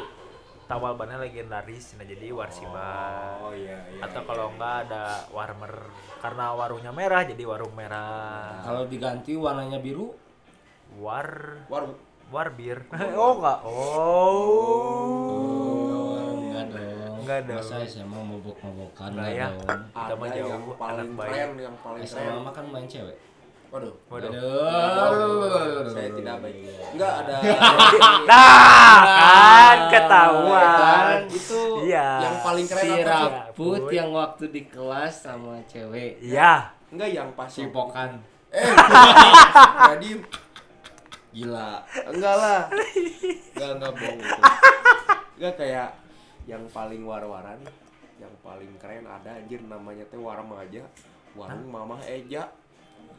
tawal 0.64 0.96
bannya 0.96 1.20
legendaris, 1.20 1.94
nah 2.00 2.06
jadi 2.08 2.32
warsiba. 2.32 2.88
Oh 3.44 3.52
iya 3.52 3.76
iya. 3.92 4.00
Atau 4.04 4.24
iya. 4.24 4.28
kalau 4.28 4.46
enggak 4.56 4.74
ada 4.88 5.04
warmer 5.30 5.74
karena 6.24 6.44
warungnya 6.56 6.92
merah 6.92 7.22
jadi 7.24 7.44
warung 7.44 7.74
merah. 7.76 8.64
Kalau 8.64 8.88
diganti 8.88 9.36
warnanya 9.36 9.78
biru, 9.78 10.12
War 10.94 11.58
warung 11.66 11.98
war 12.30 12.48
bir. 12.54 12.78
oh 13.18 13.32
enggak. 13.40 13.58
Oh. 13.66 13.84
enggak 16.38 16.64
dong. 16.70 17.14
Enggak 17.24 17.40
dong. 17.50 17.58
Masa 17.60 17.76
SMA 17.84 18.20
mabok-mabokan 18.22 19.10
Enggak 19.12 19.30
ya. 19.34 19.48
dong. 19.50 19.80
Kita 19.90 20.14
mah 20.14 20.28
jauh, 20.30 20.48
yang 20.48 20.62
anak 20.64 20.78
paling 20.78 21.10
baik. 21.18 21.30
keren, 21.32 21.50
yang 21.58 21.76
paling 21.82 22.02
SMA 22.06 22.22
keren. 22.24 22.44
mah 22.46 22.52
kan 22.54 22.64
main 22.70 22.86
cewek. 22.86 23.16
Waduh. 23.74 23.90
Waduh. 24.06 24.30
Aduh. 24.30 25.90
Saya 25.90 26.10
tidak 26.14 26.36
baik. 26.38 26.62
Enggak 26.94 27.12
ada. 27.26 27.36
Nah, 28.24 28.96
kan 29.02 29.02
Kan, 29.04 29.78
ketahuan. 29.90 31.18
itu 31.26 31.60
Iya. 31.84 32.08
yang 32.22 32.36
paling 32.40 32.64
keren 32.64 32.80
si 32.80 32.88
apa 32.88 33.02
sih? 33.02 33.10
Raput 33.10 33.82
yang 33.90 34.08
waktu 34.14 34.44
di 34.48 34.62
kelas 34.64 35.14
sama 35.20 35.58
cewek 35.66 36.22
Iya. 36.22 36.70
Enggak 36.88 37.10
yang 37.10 37.28
pas 37.34 37.50
cipokan 37.50 38.22
Eh, 38.54 38.62
jadi 39.90 40.10
gila. 41.34 41.82
Enggak 42.06 42.34
lah. 42.38 42.60
Enggak 43.50 43.70
enggak 43.74 43.92
bohong 43.92 44.20
itu. 44.22 44.42
Enggak 45.34 45.54
kayak 45.58 45.88
yang 46.46 46.62
paling 46.70 47.02
war-waran, 47.02 47.58
yang 48.16 48.30
paling 48.38 48.70
keren 48.78 49.02
ada 49.02 49.34
anjir 49.34 49.58
namanya 49.60 50.06
teh 50.06 50.14
Warmaja. 50.16 50.86
Warung 51.34 51.66
Mamah 51.66 51.98
Eja. 52.06 52.46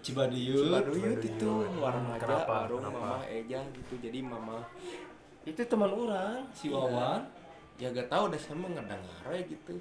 Cibaduyut 0.06 0.62
Cibaduyut 0.62 1.18
itu 1.20 1.52
Warmaja, 1.76 2.22
Kenapa? 2.22 2.54
warung 2.62 2.80
Kenapa? 2.80 3.00
Mamah 3.02 3.24
Eja 3.26 3.60
gitu. 3.72 3.94
Jadi 3.98 4.20
Mama 4.22 4.58
itu 5.44 5.62
teman 5.62 5.90
orang 5.90 6.46
si 6.52 6.70
Wawan 6.70 7.22
ya 7.76 7.92
gak 7.92 8.08
tahu 8.08 8.30
deh 8.30 8.38
saya 8.38 8.56
mah 8.56 8.72
ngedengar 8.72 9.20
aja 9.26 9.44
gitu. 9.44 9.74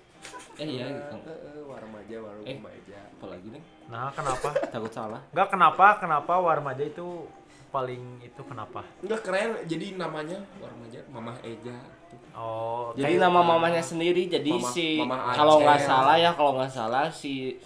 eh 0.54 0.66
iya 0.66 0.85
Eh, 0.85 0.93
gitu. 0.95 1.16
eh, 1.23 1.62
Warmaja, 1.62 2.16
warung 2.19 2.43
Eh. 2.43 2.57
Mamah 2.57 2.73
Eja. 2.75 3.00
apalagi 3.12 3.47
nih 3.50 3.62
Nah, 3.87 4.09
kenapa? 4.11 4.49
takut 4.73 4.90
salah 4.90 5.21
Enggak 5.31 5.49
kenapa? 5.50 5.87
Kenapa 5.99 6.33
Warmaja 6.37 6.83
itu 6.83 7.28
paling 7.71 8.02
itu 8.21 8.43
kenapa? 8.43 8.81
Enggak 8.99 9.21
keren, 9.23 9.61
jadi 9.62 9.95
namanya 9.95 10.40
Warmaja 10.57 11.00
Mamah 11.07 11.37
Eja. 11.40 11.76
gitu. 12.07 12.26
Oh, 12.33 12.90
jadi 12.95 13.19
nama 13.19 13.40
mamanya 13.40 13.81
sendiri 13.81 14.26
jadi 14.26 14.50
Mama- 14.52 14.71
si 14.71 14.87
Mama 14.97 15.16
kalau 15.31 15.61
nggak 15.61 15.81
salah 15.81 16.16
ya 16.16 16.31
kalau 16.33 16.52
nggak 16.54 16.71
salah 16.71 17.07
si 17.07 17.59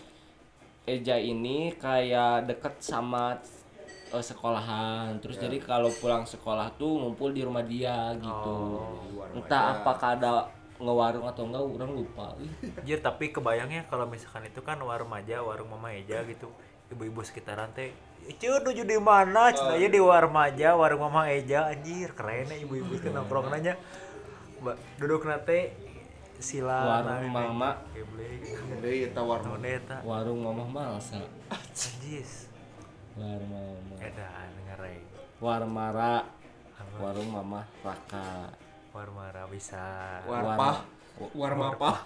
Eja 0.88 1.14
ini 1.14 1.71
kayak 1.75 2.49
deket 2.49 2.75
sama 2.80 3.37
eh, 4.09 4.25
sekolahan 4.25 5.21
terus 5.21 5.37
Ya. 5.37 5.45
jadi 5.45 5.61
kalau 5.61 5.92
pulang 5.92 6.25
sekolah 6.25 6.73
tuh 6.75 6.97
ngumpul 6.99 7.30
di 7.30 7.42
rumah 7.42 7.62
dia 7.62 8.16
gitu 8.16 8.57
Oh, 8.57 9.28
entah 9.30 9.76
apakah 9.76 10.16
ada 10.16 10.33
ngewarung 10.78 11.26
atau 11.26 11.42
enggak 11.45 11.61
orang 11.61 11.92
lupa 11.92 12.26
Ih, 12.38 12.73
Anjir, 12.73 12.99
tapi 12.99 13.28
kebayangnya 13.28 13.85
kalau 13.85 14.07
misalkan 14.07 14.47
itu 14.47 14.61
kan 14.61 14.78
warung 14.78 15.09
Maja, 15.09 15.42
warung 15.42 15.68
Mama 15.68 15.90
Eja 15.90 16.23
gitu. 16.25 16.49
Ibu-ibu 16.88 17.21
sekitaran 17.21 17.68
teh 17.73 17.92
Icun 18.25 18.62
nuju 18.62 18.85
di 18.85 18.97
mana? 18.97 19.50
Cina 19.50 19.73
Oh, 19.73 19.76
ya 19.76 19.88
di 19.88 19.99
warung 19.99 20.33
Maja, 20.33 20.73
warung 20.73 21.02
Mama 21.02 21.28
Eja. 21.28 21.66
Anjir, 21.66 22.12
keren 22.12 22.47
ya 22.47 22.57
ibu-ibu 22.57 22.95
itu 22.95 23.09
nongkrong 23.09 23.49
nanya. 23.52 23.75
Mbak, 24.59 24.76
duduk 24.97 25.23
nate 25.23 25.71
sila 26.38 27.02
Warung 27.02 27.28
Mama. 27.28 27.71
Deui 28.78 29.04
eta 29.04 29.21
warung. 29.21 29.59
Eta? 29.61 29.99
warung 30.02 30.40
mamah 30.40 30.68
malsa 30.68 31.18
Anjis. 31.50 32.47
warung 33.14 33.50
mama 33.50 33.95
Edan 33.99 34.50
ngereng. 34.64 35.02
warmara 35.38 36.26
warung 36.97 37.28
mamah 37.28 37.66
raka 37.83 38.54
Warung 38.88 39.14
Mara 39.14 39.45
bisa. 39.47 39.78
Warpah. 40.25 40.83
Warmapah. 41.35 41.97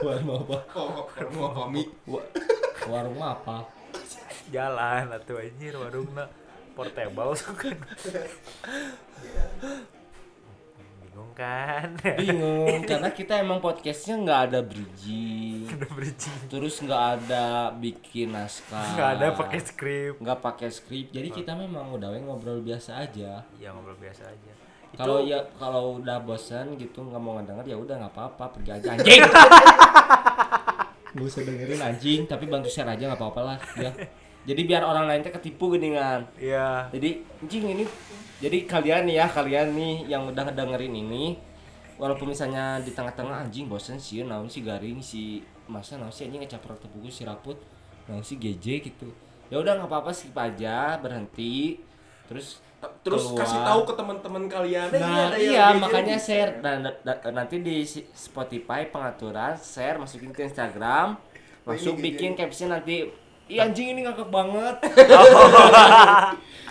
warung 0.00 0.40
apa 0.40 0.58
Oh, 0.74 1.04
Warmapah 1.10 1.66
mi. 1.68 1.82
warung 2.86 3.18
apa 3.18 3.66
Jalan 4.50 5.10
atuh 5.10 5.38
anjir 5.38 5.74
warungna 5.74 6.26
portable 6.74 7.34
kan. 7.60 7.78
Bingung 11.30 11.36
kan? 11.36 11.88
bingung 12.16 12.82
karena 12.90 13.10
kita 13.10 13.38
emang 13.38 13.58
podcastnya 13.58 14.18
nggak 14.18 14.40
ada 14.46 14.60
bridging 14.60 15.70
Udah 15.70 15.90
bridging. 15.90 16.40
terus 16.48 16.74
nggak 16.78 17.04
ada 17.16 17.44
bikin 17.72 18.30
naskah 18.30 18.82
Nggak 18.90 19.10
ada 19.12 19.26
pakai 19.32 19.60
skrip. 19.60 20.14
nggak 20.18 20.38
pakai 20.40 20.68
skrip 20.68 21.06
jadi 21.08 21.28
kita 21.28 21.54
memang 21.54 21.92
udah 21.92 22.10
ngobrol 22.18 22.58
biasa 22.58 22.98
aja 23.00 23.46
Ya 23.56 23.68
ngobrol 23.70 23.94
biasa 23.96 24.26
aja. 24.26 24.52
Kalau 24.90 25.22
ya 25.22 25.38
kalau 25.54 26.02
udah 26.02 26.18
bosan 26.18 26.74
gitu 26.74 27.00
nggak 27.00 27.22
mau 27.22 27.38
ngedenger 27.38 27.62
ya 27.64 27.76
udah 27.78 27.94
nggak 27.96 28.10
apa-apa 28.10 28.44
pergi 28.50 28.70
aja 28.74 28.86
anjing 28.90 29.22
nggak 31.10 31.26
usah 31.26 31.42
dengerin 31.42 31.78
anjing 31.80 32.20
tapi 32.24 32.46
bantu 32.46 32.66
share 32.66 32.86
aja 32.86 33.06
nggak 33.06 33.18
apa-apa 33.18 33.40
lah 33.44 33.58
ya 33.76 33.90
jadi 34.42 34.60
biar 34.62 34.82
orang 34.82 35.04
lain 35.04 35.20
teh 35.20 35.30
ketipu 35.30 35.70
geningan 35.70 36.24
Iya. 36.36 36.88
jadi 36.88 37.10
anjing 37.38 37.64
ini 37.70 37.84
jadi 38.38 38.58
kalian 38.64 39.02
nih 39.04 39.16
ya 39.16 39.26
kalian 39.26 39.68
nih 39.72 39.94
yang 40.08 40.22
udah 40.26 40.42
ngedengerin 40.44 40.94
ini 40.94 41.36
walaupun 41.94 42.28
misalnya 42.28 42.78
di 42.78 42.90
tengah-tengah 42.90 43.42
anjing 43.42 43.66
bosen 43.66 43.96
sih 43.96 44.22
naon 44.22 44.46
si 44.46 44.60
garing 44.60 44.98
si 44.98 45.40
masa 45.66 45.96
naon 45.96 46.08
sih 46.08 46.24
anjing 46.24 46.40
ngecaprok 46.40 46.80
tepuku 46.80 47.08
si 47.08 47.22
raput 47.22 47.60
naon 48.06 48.20
si 48.20 48.34
GJ 48.34 48.66
gitu 48.82 49.12
ya 49.46 49.56
udah 49.56 49.76
nggak 49.76 49.86
apa-apa 49.86 50.10
skip 50.10 50.32
aja 50.34 50.96
berhenti 50.96 51.80
terus 52.24 52.60
Terus 53.04 53.28
keluar. 53.28 53.44
kasih 53.44 53.60
tahu 53.60 53.80
ke 53.84 53.92
teman-teman 53.92 54.44
kalian. 54.48 54.88
Eh, 54.88 54.96
Nah 54.98 55.36
iya 55.36 55.68
makanya 55.74 56.16
share 56.16 56.64
dan 56.64 56.80
da- 56.80 56.96
da- 57.04 57.28
nanti 57.30 57.60
di 57.60 57.84
si- 57.84 58.08
Spotify 58.10 58.88
pengaturan 58.88 59.52
share 59.54 60.00
masukin 60.00 60.32
ke 60.32 60.40
Instagram 60.42 61.20
masuk 61.60 61.92
ini 61.94 62.04
bikin 62.08 62.32
caption 62.32 62.72
nanti 62.72 63.04
Ih 63.50 63.58
anjing 63.58 63.86
ini 63.90 64.00
ngakak 64.02 64.30
banget. 64.30 64.76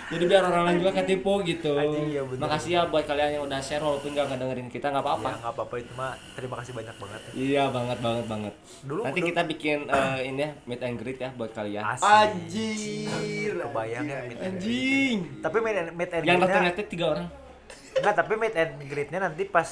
Jadi 0.10 0.26
biar 0.26 0.42
orang 0.42 0.64
lain 0.66 0.78
juga 0.82 0.92
ketipu 0.96 1.38
gitu. 1.44 1.70
Anjing, 1.72 2.10
iya 2.10 2.26
bener. 2.26 2.42
Makasih 2.42 2.72
ya 2.72 2.90
buat 2.90 3.06
kalian 3.06 3.30
yang 3.30 3.44
udah 3.46 3.60
share 3.60 3.78
walaupun 3.80 4.10
gak 4.10 4.26
ngedengerin 4.26 4.66
kita 4.68 4.90
nggak 4.90 5.06
Ya 5.06 5.10
apa-apa. 5.12 5.30
nggak 5.38 5.54
apa-apa 5.54 5.76
itu 5.78 5.92
mah. 5.94 6.14
Terima 6.34 6.56
kasih 6.58 6.74
banyak 6.74 6.96
banget. 6.98 7.22
Iya 7.32 7.64
banget 7.70 7.98
banget 8.00 8.26
banget. 8.26 8.54
Dulu 8.82 9.02
Nanti 9.04 9.20
dulu- 9.20 9.30
kita 9.30 9.42
bikin 9.46 9.80
eh, 9.86 10.20
ini 10.26 10.40
ya 10.40 10.52
meet 10.66 10.82
and 10.82 10.98
greet 10.98 11.20
ya 11.20 11.30
buat 11.32 11.52
kalian. 11.52 11.84
Anjir. 11.94 13.54
Kebayang 13.60 14.04
ya 14.04 14.20
meet 14.24 14.40
and 14.40 14.56
greet. 14.58 14.66
Anjing. 14.66 15.18
Tapi 15.40 15.58
meet 15.60 15.78
and, 15.78 15.90
meet 15.94 16.10
and 16.10 16.24
Yang 16.24 16.26
greet-nya- 16.26 16.42
datang 16.48 16.64
nanti 16.66 16.84
tiga 16.88 17.06
orang. 17.12 17.28
Enggak, 17.92 18.14
tapi 18.16 18.34
meet 18.36 18.56
and 18.56 18.74
greet-nya 18.82 19.20
nanti 19.22 19.44
pas 19.46 19.70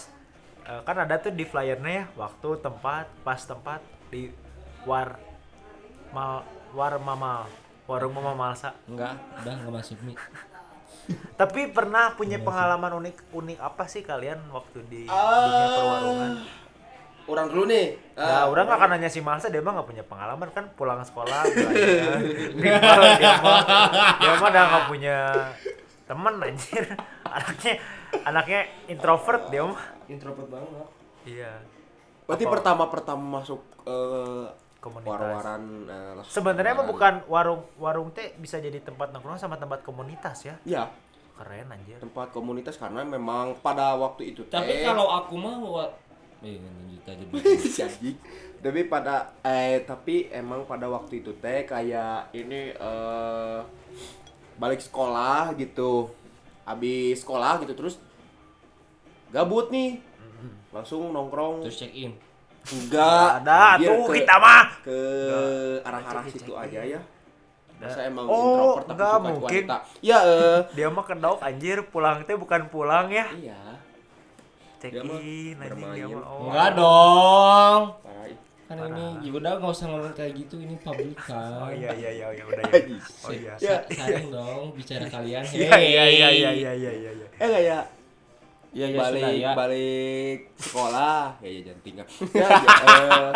eh, 0.64 0.82
kan 0.84 0.96
ada 1.00 1.16
tuh 1.18 1.32
di 1.32 1.44
flyernya 1.44 1.92
ya, 1.96 2.06
waktu, 2.14 2.50
tempat, 2.60 3.10
pas 3.24 3.42
tempat 3.42 3.82
di 4.08 4.30
war 4.84 5.18
mal 6.08 6.46
war 6.72 6.96
mama 6.98 7.46
warung 7.86 8.12
mama 8.12 8.34
malsa. 8.34 8.76
Enggak, 8.84 9.16
udah 9.38 9.54
nggak 9.54 9.74
masuk 9.74 9.98
nih. 10.04 10.18
Tapi 11.36 11.72
pernah 11.72 12.12
punya 12.12 12.36
pengalaman 12.38 13.00
unik 13.00 13.32
unik 13.32 13.58
apa 13.58 13.88
sih 13.88 14.04
kalian 14.04 14.44
waktu 14.52 14.84
di 14.86 15.02
Ah. 15.08 15.16
dunia 15.40 15.68
perwarungan? 15.72 16.32
Orang 17.28 17.48
dulu 17.48 17.64
nih. 17.68 17.88
Nah, 18.16 18.28
Ah, 18.34 18.46
orang 18.48 18.64
nggak 18.66 18.78
akan 18.78 18.90
nanya 18.90 19.08
si 19.08 19.20
Malsa, 19.20 19.48
dia 19.48 19.60
mah 19.60 19.72
nggak 19.74 19.88
punya 19.88 20.04
pengalaman 20.04 20.48
kan 20.50 20.68
pulang 20.74 21.00
sekolah, 21.02 21.44
belajar, 21.44 22.20
rival, 22.56 23.00
dia 23.20 23.34
mah 23.38 23.60
dia 24.16 24.32
mah 24.34 24.48
udah 24.48 24.64
nggak 24.64 24.86
punya 24.88 25.18
temen 26.04 26.34
anjir, 26.40 26.84
anaknya 27.36 27.74
anaknya 28.24 28.60
introvert 28.88 29.44
dia 29.48 29.64
mah. 29.64 29.84
Introvert 30.08 30.48
banget. 30.48 30.88
Iya. 31.24 31.52
Berarti 32.24 32.44
pertama-pertama 32.46 33.40
masuk 33.40 33.60
eh 33.84 34.48
Komunitas. 34.88 35.12
war-waran 35.12 35.64
lah, 35.84 36.24
Sebenarnya 36.24 36.74
mah 36.74 36.88
bukan 36.88 37.14
warung 37.26 37.62
warung 37.76 38.10
teh 38.10 38.32
bisa 38.36 38.58
jadi 38.58 38.80
tempat 38.80 39.12
nongkrong 39.12 39.36
sama 39.36 39.56
tempat 39.56 39.84
komunitas 39.84 40.44
ya. 40.44 40.56
Iya, 40.64 40.88
Keren 41.36 41.68
anjir. 41.68 42.00
tempat 42.00 42.32
komunitas 42.32 42.76
karena 42.76 43.04
memang 43.04 43.60
pada 43.60 43.94
waktu 43.94 44.32
itu 44.32 44.48
Tapi 44.48 44.72
teh- 44.72 44.84
kalau 44.84 45.12
aku 45.12 45.36
mah 45.36 45.56
eh 46.38 46.58
lanjut 46.58 47.02
aja 47.04 47.24
si 47.58 47.82
anjing. 47.86 48.18
Tapi 48.58 48.82
pada 48.86 49.34
eh 49.42 49.82
tapi 49.82 50.30
emang 50.30 50.64
pada 50.64 50.86
waktu 50.86 51.20
itu 51.20 51.36
teh 51.38 51.62
kayak 51.64 52.32
ini 52.32 52.72
eh 52.72 53.60
balik 54.56 54.80
sekolah 54.80 55.54
gitu. 55.56 56.10
Habis 56.64 57.22
sekolah 57.22 57.62
gitu 57.62 57.74
terus 57.74 57.96
gabut 59.30 59.70
nih. 59.70 60.02
Langsung 60.74 61.10
nongkrong. 61.10 61.64
Terus 61.64 61.80
check 61.80 61.94
in. 61.94 62.14
Enggak 62.70 63.28
Ada 63.40 63.62
tuh 63.80 64.02
ke- 64.04 64.16
kita 64.18 64.36
mah. 64.38 64.64
ke 64.80 65.00
arah-arah 65.82 66.24
situ 66.26 66.52
aja. 66.54 66.80
aja 66.80 66.82
ya. 66.90 67.02
Masa 67.78 67.94
Da- 67.96 68.06
emang 68.06 68.26
Oh, 68.26 68.34
introvert 68.34 68.82
tapi 68.82 68.92
enggak 68.92 69.12
suka 69.12 69.24
mungkin. 69.24 69.64
wanita. 69.64 69.78
Ya 70.02 70.18
eh 70.24 70.60
Dia 70.76 70.88
mah 70.90 71.06
kedok 71.06 71.38
anjir 71.40 71.78
pulang 71.86 72.18
teh 72.22 72.36
bukan 72.36 72.62
pulang 72.68 73.08
ya. 73.10 73.26
iya. 73.34 73.60
Check 74.78 74.92
Dia 74.92 75.02
mah 75.02 75.18
in 75.18 75.56
anjing 75.56 75.90
dia 75.92 76.06
mah. 76.08 76.24
Oh. 76.24 76.48
Enggak 76.48 76.70
dong. 76.74 77.82
Parah. 78.00 78.26
kan 78.68 78.76
ini 78.84 79.06
ya 79.24 79.32
udah 79.32 79.52
nggak 79.56 79.72
usah 79.72 79.88
ngomong 79.88 80.12
kayak 80.12 80.34
gitu 80.36 80.60
ini 80.60 80.76
publik 80.78 81.16
kan 81.24 81.40
Oh 81.58 81.72
iya 81.72 81.88
iya 81.94 82.12
iya 82.14 82.28
iya 82.30 82.44
udah 82.44 82.64
ya. 82.66 82.84
Oh 83.24 83.32
iya. 83.32 83.54
Ya. 83.56 83.78
Sa- 83.80 83.88
sayang 83.90 84.28
dong 84.28 84.64
bicara 84.74 85.08
kalian 85.08 85.40
Iya 85.56 85.72
iya 85.78 86.04
iya 86.06 86.28
iya 86.30 86.50
iya 86.52 86.72
iya 86.74 86.92
iya. 86.92 87.12
iya. 87.14 87.28
Eh 87.38 87.48
enggak 87.48 87.84
ya. 88.74 88.88
ya, 88.88 88.96
ya 88.96 89.00
balik 89.00 89.24
ya. 89.40 89.52
balik 89.56 90.40
sekolah 90.60 91.24
ya 91.44 91.50
ya 91.50 91.60
jangan 91.72 91.82
tinggal 91.84 92.08
ya, 92.36 92.48
ya, 92.48 92.50
eh, 92.88 93.30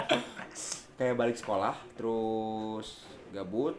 kayak 0.99 1.15
balik 1.17 1.37
sekolah 1.37 1.75
terus 1.95 3.05
gabut 3.31 3.75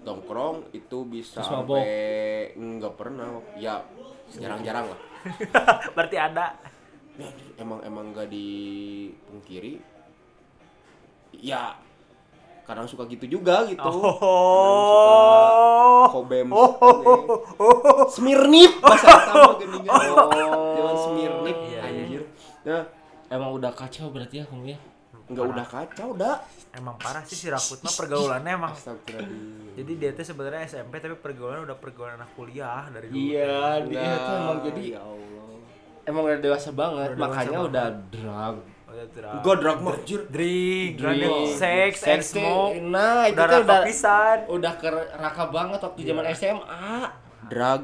nongkrong 0.00 0.72
itu 0.72 1.04
bisa 1.04 1.44
sampai 1.44 2.52
nggak 2.56 2.94
pernah 2.96 3.40
ya 3.56 3.84
jarang-jarang 4.32 4.88
lah 4.88 5.00
Berarti 5.96 6.16
ada. 6.16 6.56
ya, 7.20 7.28
emang 7.60 7.84
emang 7.84 8.16
nggak 8.16 8.32
dipungkiri 8.32 9.76
ya 11.36 11.76
kadang 12.62 12.84
suka 12.84 13.04
gitu 13.06 13.26
juga 13.30 13.64
gitu 13.64 13.78
kadang 13.78 13.94
suka 13.94 14.20
Oh. 16.00 16.06
kobem 16.10 16.48
smirnip 18.08 18.72
bahasa 18.80 19.08
sama 19.26 19.52
geningan 19.56 19.92
jangan 20.74 20.96
smirnip 20.98 21.56
Iya, 21.60 21.80
iya. 21.82 22.02
anjir 22.02 22.22
nah 22.60 22.82
emang 23.28 23.50
udah 23.52 23.70
kacau 23.70 24.08
berarti 24.08 24.38
ya 24.38 24.44
kamu 24.44 24.64
ya 24.68 24.78
nggak 25.26 25.46
udah 25.48 25.66
kacau 25.66 26.08
dah 26.14 26.36
Emang 26.70 26.94
parah 26.96 27.22
sih 27.24 27.34
si 27.34 27.46
Rakut 27.46 27.78
mah 27.80 27.90
pergaulannya 27.90 28.46
emang. 28.52 28.70
Jadi 29.72 29.92
dia 29.92 30.10
tuh 30.12 30.22
sebenarnya 30.22 30.62
SMP 30.64 30.98
tapi 30.98 31.14
pergaulannya 31.16 31.66
udah 31.66 31.74
pergaulan 31.76 32.14
anak 32.14 32.30
kuliah 32.32 32.86
dari 32.88 33.10
dulu. 33.10 33.18
iya 33.18 33.82
dia 33.82 34.06
tuh 34.16 34.34
emang 34.36 34.58
jadi 34.62 34.82
ya 34.88 35.00
Allah 35.02 35.58
emang 36.04 36.22
udah 36.24 36.38
dewasa 36.40 36.70
banget 36.70 37.08
Udah 37.08 37.16
dewasa 37.16 37.26
makanya 37.26 37.50
banget. 37.52 37.66
udah 37.66 37.82
Oh, 37.82 37.90
ya, 37.90 38.06
drug. 38.08 38.54
Gua 39.40 39.54
drug 39.56 39.78
mah. 39.80 39.94
Anjir 39.96 40.22
drink, 40.26 40.90
Drink, 40.94 41.20
drink, 41.20 41.48
sex, 41.54 41.92
and 42.02 42.20
smoke. 42.20 42.76
nah 42.82 43.24
itu 43.24 43.36
Udah 43.36 43.58
udah 43.60 43.80
pisan. 43.82 44.38
udah 44.46 44.72
ke 44.76 44.88
raka 45.14 45.44
banget 45.48 45.78
waktu 45.80 46.00
zaman 46.02 46.24
SMA 46.30 46.88
drug 47.46 47.82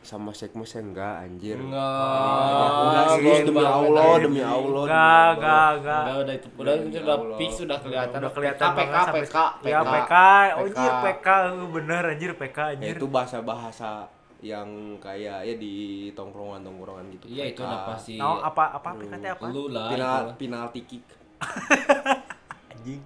sama 0.00 0.30
sekmo 0.30 0.62
enggak 0.62 1.14
anjir. 1.20 1.58
Enggak. 1.58 1.82
Oh, 1.82 3.18
serius 3.18 3.40
demi 3.42 3.58
Allah 3.58 4.06
anjir. 4.06 4.22
demi 4.22 4.38
Allah 4.38 4.62
demi 4.62 4.86
Enggak, 4.86 5.02
Allah. 5.02 5.34
enggak, 5.34 5.70
enggak. 5.74 6.02
udah 6.06 6.16
udah 6.16 6.34
itu 6.34 6.48
udah 6.56 6.74
itu 6.76 6.98
udah 7.02 7.18
fix 7.34 7.50
udah 7.60 7.78
kelihatan. 7.82 8.18
Udah 8.22 8.32
kelihatan 8.32 8.68
PK 8.70 8.94
sampai 8.94 9.22
PK 9.26 9.36
Ya 9.66 9.80
PK, 9.82 10.12
anjir 10.54 10.92
PK, 11.02 11.28
bener 11.68 12.02
anjir 12.06 12.30
PK 12.38 12.58
Ya, 12.58 12.66
anjir. 12.72 12.94
itu 12.94 13.06
bahasa-bahasa 13.10 14.06
yang 14.46 14.98
kayak 15.02 15.42
ya 15.42 15.54
di 15.58 16.08
tongkrongan-tongkrongan 16.14 17.06
gitu 17.18 17.26
iya 17.30 17.50
itu 17.50 17.60
udah 17.62 17.82
pasti 17.90 18.14
Nah, 18.18 18.46
apa 18.46 18.78
apa 18.78 18.94
PK 18.94 19.12
teh 19.18 19.30
apa? 19.34 19.44
lu 19.50 19.68
lah 19.74 19.90
Penal, 19.90 20.22
penalti 20.38 20.80
kick 20.86 21.04
Anjing. 22.72 23.02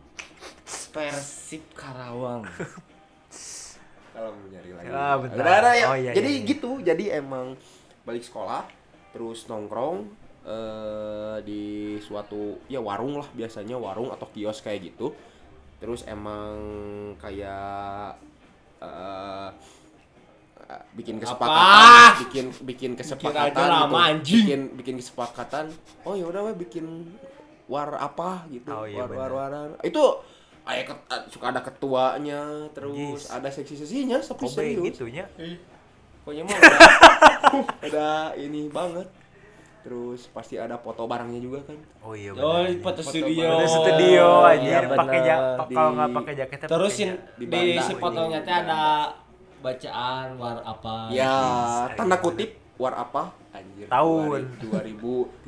Persib 0.91 1.63
Karawang 1.75 2.43
kalau 4.21 4.37
mau 4.37 4.47
nyari 4.51 4.71
lagi. 4.75 4.89
Ah, 4.93 5.15
bentar. 5.17 5.63
Ya. 5.73 5.87
Oh, 5.89 5.97
iya, 5.97 6.13
jadi 6.13 6.31
iya, 6.31 6.41
iya. 6.43 6.49
gitu. 6.51 6.71
Jadi 6.83 7.05
emang 7.15 7.57
balik 8.05 8.25
sekolah 8.27 8.67
terus 9.11 9.51
nongkrong 9.51 10.07
eh 10.41 11.37
di 11.45 11.97
suatu 12.01 12.57
ya 12.65 12.81
warung 12.81 13.21
lah 13.21 13.29
biasanya 13.37 13.77
warung 13.77 14.09
atau 14.13 14.27
kios 14.33 14.61
kayak 14.61 14.93
gitu. 14.93 15.13
Terus 15.81 16.05
emang 16.05 16.57
kayak 17.17 18.17
eh 18.81 18.89
eh, 18.89 19.49
bikin 20.93 21.17
kesepakatan, 21.17 22.11
bikin 22.21 22.45
bikin 22.63 22.91
kesepakatan 22.95 23.51
aja 23.53 23.65
lama, 23.67 23.89
gitu. 23.89 23.97
anjing. 24.11 24.43
Bikin 24.43 24.61
bikin 24.75 24.95
kesepakatan. 24.97 25.65
Oh 26.03 26.13
ya 26.13 26.25
udah 26.25 26.41
we 26.43 26.53
bikin 26.57 26.87
war 27.67 27.91
apa 27.95 28.45
gitu. 28.49 28.69
Oh, 28.69 28.83
iya, 28.83 28.99
war, 28.99 29.09
benar. 29.09 29.21
war 29.21 29.33
waran. 29.33 29.69
Itu 29.81 30.23
kayak 30.63 30.85
ket- 30.87 31.07
eh, 31.09 31.23
suka 31.27 31.45
ada 31.49 31.61
ketuanya 31.61 32.41
terus 32.71 32.95
Yes. 33.25 33.33
ada 33.33 33.49
seksi-seksinya 33.49 34.19
tapi 34.21 34.39
Kobe 34.41 34.53
serius 34.53 34.85
gitunya. 34.93 35.25
pokoknya 36.21 36.43
mah 36.45 36.53
udah 36.61 36.79
ada 37.83 38.09
ini 38.37 38.69
banget 38.69 39.09
terus 39.81 40.29
pasti 40.29 40.55
ada 40.55 40.77
foto 40.77 41.09
barangnya 41.09 41.41
juga 41.41 41.65
kan 41.65 41.79
Oh 42.03 42.13
iya 42.13 42.31
oh 42.31 42.61
bener. 42.61 42.77
foto 42.79 43.01
Foto 43.01 43.09
studio 43.09 43.49
Ada 43.49 43.67
studio 43.67 44.27
anjir 44.45 44.83
pakai 44.87 45.01
bener. 45.17 45.27
ja- 45.27 45.43
pa- 45.57 45.67
kalau 45.67 45.89
Di- 45.89 45.97
nggak 45.97 46.11
pakai 46.13 46.33
jaketnya 46.37 46.69
terus 46.69 46.93
pakai 46.93 47.01
in- 47.01 47.09
ja- 47.11 47.21
di 47.33 47.41
di, 47.41 47.47
Banda 47.49 47.83
si 47.83 47.93
fotonya 47.97 48.39
di 48.39 48.45
teh 48.45 48.55
ada. 48.55 48.83
Bacaan 49.61 50.27
war 50.35 50.59
apa 50.61 50.95
ya 51.09 51.29
Yes, 51.87 51.97
tanda 51.97 52.17
kutip 52.17 52.51
war 52.75 52.95
apa 52.95 53.29
anjir 53.51 53.85
Tahun. 53.87 54.41
2013 54.59 55.45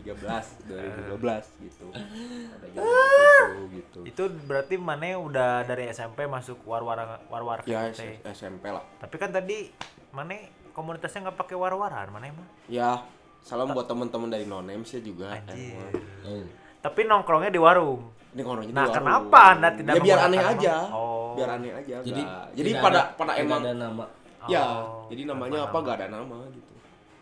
2012 0.68 1.16
gitu 1.64 1.86
ada 1.88 2.66
juga 2.68 2.82
gitu 2.84 3.60
gitu 3.72 4.00
Itu 4.04 4.22
berarti 4.44 4.74
mana 4.76 5.16
udah 5.16 5.64
dari 5.64 5.88
SMP 5.88 6.24
masuk 6.26 6.60
war-war 6.62 6.98
war-war 7.26 7.64
ya 7.64 7.88
kayak 7.88 7.94
teh. 7.94 8.14
S- 8.22 8.38
SMP 8.38 8.68
lah 8.68 8.84
Tapi 8.98 9.16
kan 9.16 9.30
tadi 9.30 9.72
mana 10.10 10.36
komunitasnya 10.70 11.28
nggak 11.28 11.38
pakai 11.38 11.56
war-waran 11.56 12.08
mana 12.08 12.28
emang? 12.28 12.48
ya 12.66 13.00
salam 13.40 13.72
buat 13.72 13.84
teman-teman 13.84 14.28
dari 14.28 14.44
nonem 14.44 14.84
sih 14.84 15.00
juga 15.00 15.32
Anjir. 15.32 15.74
Oh. 16.22 16.46
Tapi 16.78 17.04
nongkrongnya 17.04 17.48
di 17.48 17.58
warung. 17.58 18.06
Ini 18.32 18.40
nongkrongnya 18.40 18.64
di 18.64 18.72
Nah, 18.72 18.82
warung. 18.82 18.96
kenapa 18.96 19.40
Anda 19.50 19.68
tidak 19.70 19.92
ya 19.92 20.00
biar 20.00 20.18
aneh 20.18 20.28
menggunakan 20.32 20.56
aja 20.58 20.74
nama? 20.74 20.94
Oh. 20.94 21.32
biar 21.32 21.48
aneh 21.50 21.72
aja 21.72 21.96
jadi 22.02 22.22
nggak- 22.22 22.48
jadi 22.54 22.70
pada 22.74 22.88
ada- 22.94 23.08
pada 23.14 23.32
emang 23.36 23.60
ada 23.60 23.72
nama 23.74 24.04
ya 24.44 24.64
Oh, 24.64 25.06
jadi 25.06 25.22
namanya 25.24 25.60
apa 25.62 25.72
nama. 25.72 25.84
gak 25.84 25.96
ada 25.96 26.08
nama 26.10 26.36
gitu 26.48 26.70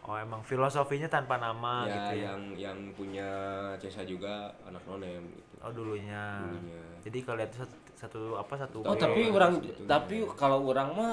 Oh 0.03 0.17
emang 0.17 0.43
filosofinya 0.43 1.07
tanpa 1.07 1.37
nama 1.37 1.73
ya, 1.81 1.93
gitu 1.93 2.13
ya. 2.17 2.23
yang 2.27 2.41
yang 2.57 2.79
punya 2.93 3.29
Cesa 3.77 4.03
juga 4.03 4.33
anak 4.65 4.83
nonem 4.85 5.23
gitu 5.31 5.55
Oh 5.61 5.71
dulunya. 5.71 6.41
Dulunya. 6.41 6.83
Jadi 7.01 7.19
kalau 7.21 7.37
lihat 7.37 7.53
satu, 7.53 7.77
satu 7.95 8.21
apa 8.35 8.55
satu 8.57 8.79
oh 8.81 8.97
tapi 8.97 9.29
orang 9.29 9.53
sebetulnya. 9.57 9.87
tapi 9.87 10.17
kalau 10.35 10.65
orang 10.65 10.89
mah 10.91 11.13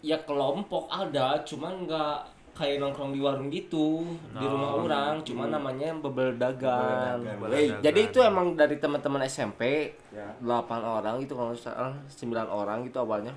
ya 0.00 0.16
kelompok 0.18 0.86
ada 0.86 1.42
cuman 1.42 1.82
nggak 1.82 2.16
kayak 2.54 2.78
nongkrong 2.78 3.10
di 3.10 3.18
warung 3.18 3.46
gitu 3.48 4.06
di 4.30 4.44
rumah 4.44 4.70
Oh. 4.72 4.82
orang 4.82 5.18
cuman 5.20 5.50
namanya 5.50 5.90
bebel 5.96 6.34
dagang 6.34 7.18
Bebel 7.18 7.50
dagang. 7.50 7.60
Dagang. 7.68 7.82
jadi 7.82 8.00
itu 8.00 8.18
emang 8.20 8.46
dari 8.52 8.76
teman-teman 8.76 9.22
SMP 9.24 9.90
Ya. 10.08 10.30
8 10.38 10.62
orang 10.80 11.18
gitu 11.18 11.34
kalau 11.34 11.50
nggak 11.50 11.60
salah 11.60 11.90
9 12.08 12.30
orang 12.46 12.78
gitu 12.82 12.96
awalnya 12.96 13.34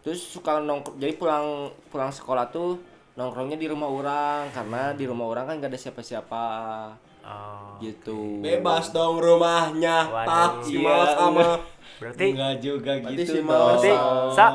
terus 0.00 0.20
suka 0.20 0.58
nongkrong 0.58 0.96
jadi 0.96 1.12
pulang 1.14 1.46
pulang 1.88 2.08
sekolah 2.08 2.46
tuh 2.48 2.78
nongkrongnya 3.14 3.56
di 3.56 3.66
rumah 3.66 3.86
orang 3.86 4.46
karena 4.48 4.90
di 4.92 5.04
rumah 5.04 5.26
orang 5.28 5.44
kan 5.44 5.54
gak 5.58 5.70
ada 5.70 5.80
siapa-siapa 5.80 6.44
Oh. 7.24 7.80
gitu 7.80 8.38
bebas 8.38 8.92
dong 8.92 9.16
rumahnya 9.16 10.04
Waduh. 10.04 10.28
tak 10.28 10.52
si 10.62 10.76
Iya. 10.76 10.84
malas 10.84 11.10
sama 11.12 11.46
Berarti 11.94 12.24
Enggak 12.26 12.54
juga 12.58 12.92
Berarti 12.92 13.14
gitu 13.16 13.22
si 13.24 13.38
dong. 13.38 13.48
Berarti, 13.48 13.92
Sa, 14.30 14.46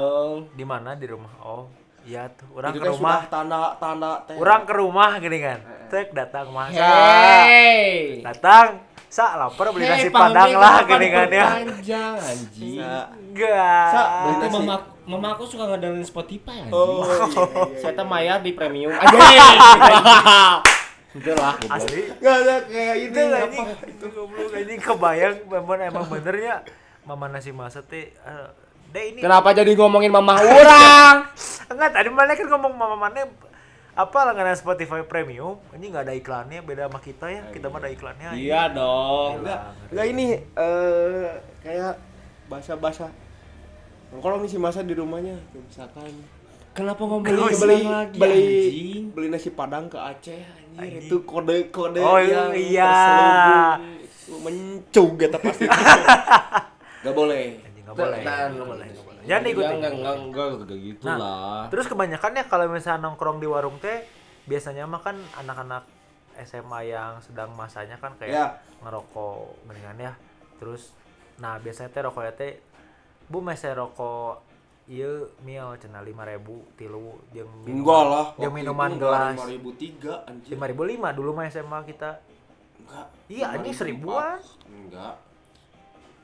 di 0.51 0.63
mana 0.63 0.91
di 0.93 1.07
rumah? 1.07 1.31
Oh, 1.39 1.65
iya 2.10 2.26
tuh. 2.34 2.50
Orang 2.58 2.74
itu 2.74 2.82
ke 2.82 2.89
rumah. 2.89 3.22
tanda 3.30 3.78
tanda 3.78 4.12
teh 4.26 4.34
Orang 4.34 4.62
ke 4.65 4.74
rumah 4.74 5.22
gini 5.22 5.38
kan. 5.39 5.60
Tek 5.89 6.08
datang 6.12 6.50
masa. 6.50 6.82
Hey. 6.82 8.26
Datang. 8.26 8.82
Sa 9.10 9.38
lapar 9.38 9.74
beli 9.74 9.89
nasi 9.89 10.06
Hey, 10.06 10.13
padang 10.13 10.54
lah 10.54 10.86
gini 10.86 11.08
kan 11.10 11.30
ya. 11.30 11.48
Panjang 11.62 12.13
anjing. 12.17 12.78
Sa, 12.78 12.93
Enggak. 13.13 13.89
Sa, 13.89 14.02
Berarti 14.26 14.48
mama 14.54 14.76
mama 15.06 15.28
aku 15.34 15.43
suka 15.45 15.65
ngedengerin 15.65 16.06
Spotify 16.06 16.65
anjing. 16.65 16.74
oh 16.74 17.06
iya, 17.10 17.26
iya. 17.26 17.63
Saya 17.78 17.93
teh 17.93 18.06
Maya 18.06 18.34
di 18.38 18.52
premium 18.54 18.93
aja. 18.93 19.17
Itu 21.10 21.32
lah. 21.34 21.58
Asli. 21.58 22.06
nggak 22.22 22.36
ada 22.45 22.56
kayak 22.69 22.95
Itu 23.10 23.22
lah. 23.26 23.41
Itu 23.86 24.06
goblok 24.13 24.54
ini 24.54 24.76
kebayang 24.78 25.36
memang 25.45 25.80
emang 25.82 26.06
benernya 26.06 26.62
mama 27.02 27.26
nasi 27.26 27.50
masa 27.50 27.82
teh 27.82 28.13
eh, 28.13 28.48
deh 28.89 29.04
ini 29.08 29.19
Kenapa 29.19 29.49
jadi 29.52 29.71
ngomongin 29.73 30.10
mama 30.10 30.38
orang? 30.38 31.15
enggak 31.71 31.89
tadi 31.91 32.10
mana 32.10 32.32
kan 32.32 32.47
ngomong 32.47 32.73
mama 32.73 32.95
mana 32.97 33.30
apa 33.91 34.19
langganan 34.23 34.56
Spotify 34.56 35.04
premium 35.04 35.60
ini 35.71 35.88
nggak 35.88 36.04
ada 36.04 36.13
iklannya 36.13 36.60
beda 36.60 36.88
sama 36.88 36.99
kita 36.99 37.25
ya 37.28 37.41
kita 37.49 37.67
mah 37.67 37.78
ada 37.78 37.89
iklannya 37.89 38.30
Iya 38.32 38.71
dong. 38.71 39.43
enggak 39.43 39.60
enggak 39.89 40.06
ini 40.08 40.25
eh 40.39 41.28
kayak 41.60 41.93
bahasa 42.47 42.73
bahasa 42.73 43.06
nongkrong 44.10 44.41
nih 44.41 44.49
si 44.49 44.58
masa 44.58 44.82
di 44.82 44.93
rumahnya 44.93 45.38
misalkan 45.54 46.10
Kenapa 46.69 47.02
beli 47.02 47.10
ngomongin 47.12 47.60
beli 47.60 47.80
lagi, 47.84 48.15
beli 48.15 48.39
anjing? 48.39 49.04
beli 49.12 49.28
nasi 49.28 49.49
padang 49.52 49.86
ke 49.86 49.97
Aceh 49.97 50.38
anjir 50.39 50.80
Anjing. 50.80 51.06
itu 51.06 51.17
kode 51.21 51.58
kode 51.69 51.99
Oh, 51.99 52.17
yang 52.17 52.56
iya. 52.56 52.93
mencung 54.32 55.17
gitu 55.17 55.36
pasti 55.36 55.65
gak 57.04 57.13
boleh 57.13 57.58
nggak 57.89 57.97
boleh 57.97 58.19
nggak 58.21 58.67
boleh. 58.67 58.86
nggak 58.88 59.06
boleh. 59.06 59.21
Jangan 59.25 59.43
ikutin. 59.43 59.73
enggak 59.73 59.91
enggak 59.91 60.15
enggak 60.15 60.47
enggak 60.54 60.78
gitu 60.80 61.04
Nah, 61.04 61.17
lah. 61.17 61.62
terus 61.67 61.86
kebanyakan 61.86 62.32
ya 62.32 62.43
kalau 62.45 62.65
misalnya 62.67 63.02
nongkrong 63.02 63.38
di 63.38 63.47
warung 63.47 63.78
teh 63.78 64.06
biasanya 64.45 64.86
mah 64.86 65.02
kan 65.02 65.17
anak-anak 65.36 65.84
SMA 66.39 66.80
yang 66.88 67.17
sedang 67.19 67.49
masanya 67.52 67.97
kan 67.97 68.13
kayak 68.15 68.32
Ya. 68.32 68.45
ngerokok 68.80 69.38
mendingan 69.65 69.97
ya. 69.99 70.13
Terus 70.56 70.93
nah 71.36 71.58
biasanya 71.58 71.89
teh 71.89 72.02
rokoknya 72.02 72.34
teh 72.34 72.54
bu 73.25 73.39
mese 73.39 73.69
rokok 73.69 74.45
iya 74.86 75.10
mil 75.39 75.78
cina 75.78 75.99
lima 75.99 76.23
ribu 76.23 76.65
tilu 76.73 77.13
yang 77.30 77.45
enggak 77.63 78.04
lah 78.04 78.25
yang 78.38 78.49
minuman 78.49 78.95
gelas. 78.95 79.34
lima 79.34 79.45
ribu 79.47 79.69
tiga 79.73 80.25
anjir. 80.25 80.49
lima 80.52 80.65
ribu 80.65 80.82
lima 80.84 81.10
dulu 81.10 81.32
mah 81.32 81.45
SMA 81.47 81.82
kita. 81.86 82.21
Enggak. 82.80 83.06
Iya, 83.28 83.45
anjing 83.54 83.73
seribuan. 83.73 84.38
enggak 84.65 85.13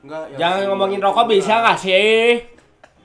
Enggak, 0.02 0.22
yang 0.28 0.38
Jangan 0.38 0.60
ngomongin 0.68 1.00
rokok 1.00 1.24
bisa 1.26 1.52
nggak 1.56 1.78
sih? 1.78 2.16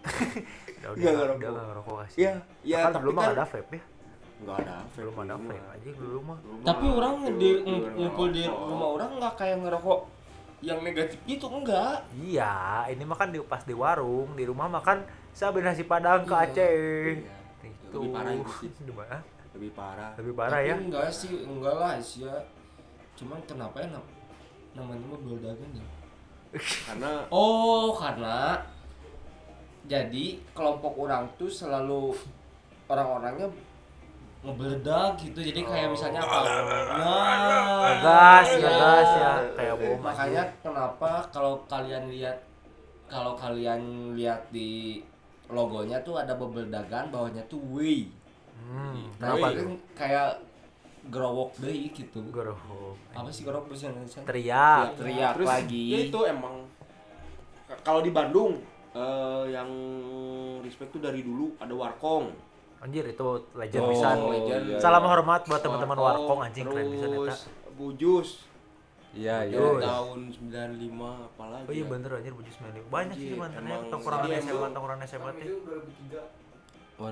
Udah, 0.82 0.92
Nggak 0.92 0.98
udah, 0.98 1.12
ngerokok. 1.14 1.38
udah 1.38 1.50
nggak 1.52 1.68
ngerokok 1.68 1.96
kasih. 2.02 2.18
Iya, 2.18 2.32
iya, 2.62 2.78
kan 2.80 2.92
tapi 2.92 3.02
dulu 3.02 3.12
mah 3.12 3.22
kan- 3.22 3.28
nggak 3.28 3.38
ada 3.38 3.46
vape 3.48 3.72
ya. 3.72 3.84
Enggak 4.42 4.56
ada. 4.58 4.76
Belum 4.92 5.16
ada 5.16 5.36
vape 5.38 5.56
aja 5.72 5.90
dulu 5.94 6.20
mah. 6.20 6.38
Tapi 6.64 6.86
orang 6.90 7.14
di 7.38 7.50
ng- 7.60 7.86
ngumpul 7.94 8.28
di 8.30 8.44
rumah 8.44 8.88
orang 8.92 9.10
nggak 9.16 9.34
kayak 9.36 9.58
ngerokok 9.62 10.00
yang 10.62 10.80
negatif 10.82 11.20
gitu 11.24 11.46
enggak. 11.48 11.96
Iya, 12.16 12.54
ini 12.90 13.04
mah 13.04 13.16
kan 13.16 13.30
di, 13.30 13.40
pas 13.40 13.62
di 13.62 13.74
warung, 13.74 14.34
di 14.34 14.44
rumah 14.44 14.68
makan 14.68 15.02
saya 15.32 15.50
beli 15.50 15.64
nasi 15.64 15.84
padang 15.84 16.22
ke 16.22 16.34
Iya, 16.34 16.44
Aceh. 16.44 16.74
iya. 17.16 17.34
Itu. 17.64 17.98
Lebih 17.98 18.12
parah 18.12 18.32
itu 18.34 18.52
sih. 18.58 18.70
Di 18.76 18.92
mana? 18.92 19.18
Lebih 19.52 19.72
parah. 19.72 20.12
Lebih 20.18 20.34
parah 20.34 20.60
ya. 20.60 20.76
Enggak 20.76 21.08
sih, 21.08 21.32
enggak 21.40 21.76
lah 21.76 21.94
sih 21.98 22.26
ya. 22.26 22.36
Cuman 23.14 23.38
kenapa 23.46 23.78
ya 23.78 23.88
nam- 23.88 24.12
namanya 24.74 25.06
mah 25.08 25.20
dagang 25.38 25.72
ya? 25.72 25.86
Karena 26.60 27.24
Oh, 27.32 27.96
karena 27.96 28.60
jadi 29.88 30.26
kelompok 30.52 30.94
orang 31.00 31.28
tuh 31.36 31.50
selalu 31.50 32.12
orang-orangnya 32.88 33.48
ngebeledak 34.42 35.22
gitu. 35.22 35.40
Jadi 35.40 35.62
kayak 35.62 35.90
misalnya 35.94 36.22
apa? 36.22 36.40
Nah, 36.42 37.78
Ngegas, 37.86 38.48
iya. 38.52 38.68
ngegas 38.68 39.10
ya, 39.14 39.34
kayak 39.54 39.76
bom 39.78 39.98
Makanya 40.02 40.44
kenapa 40.66 41.12
kalau 41.30 41.54
kalian 41.70 42.10
lihat 42.10 42.38
kalau 43.06 43.36
kalian 43.36 43.82
lihat 44.16 44.40
di 44.50 45.04
logonya 45.52 46.00
tuh 46.02 46.16
ada 46.16 46.34
bebeledagan 46.34 47.12
bawahnya 47.12 47.44
tuh 47.52 47.60
wei. 47.70 48.08
Hmm, 48.56 49.12
Kenapa 49.20 49.52
kan 49.52 49.68
tuh? 49.68 49.78
kayak 49.94 50.30
gerowok 51.04 51.58
deh 51.58 51.74
gitu. 51.90 52.20
Gerhok. 52.30 52.96
Apa 53.12 53.30
sih 53.30 53.42
gerowok 53.42 53.66
bahasa 53.68 53.90
Indonesia? 53.90 54.22
Teriak. 54.22 54.86
Teriak 54.96 55.32
Terus, 55.36 55.48
lagi. 55.48 55.84
ya 55.88 56.00
itu 56.06 56.20
emang 56.24 56.56
kalau 57.82 58.00
di 58.00 58.12
Bandung 58.12 58.62
eh, 58.92 59.44
yang 59.50 59.70
respect 60.62 60.92
tuh 60.92 61.02
dari 61.02 61.22
dulu 61.22 61.58
ada 61.58 61.72
Warkong. 61.72 62.30
Anjir 62.82 63.06
itu 63.06 63.26
legend 63.54 63.84
Oh, 63.84 63.90
pisan. 63.90 64.18
legend. 64.28 64.64
iya, 64.68 64.78
Salam 64.78 65.02
iya. 65.02 65.10
hormat 65.10 65.42
buat 65.46 65.62
teman-teman 65.62 65.98
Warkong 65.98 66.40
anjing 66.42 66.66
keren 66.66 66.88
pisan 66.88 67.08
eta. 67.08 67.18
terus 67.24 67.40
Bujus. 67.72 68.30
Iya, 69.12 69.44
Ya, 69.44 69.60
Yoi. 69.60 69.84
tahun 69.84 70.20
95 70.32 70.88
apalagi. 71.28 71.68
Oh 71.68 71.74
iya 71.74 71.84
ya. 71.84 71.92
bener 71.92 72.10
anjir 72.16 72.32
bujus 72.32 72.56
Meli. 72.58 72.80
Banyak 72.86 73.16
sih 73.16 73.36
mantannya 73.36 73.76
tongkrongan 73.88 74.30
SMA, 74.40 74.68
tongkrongan 74.72 75.02
SMA 75.04 75.32
teh. 75.36 75.48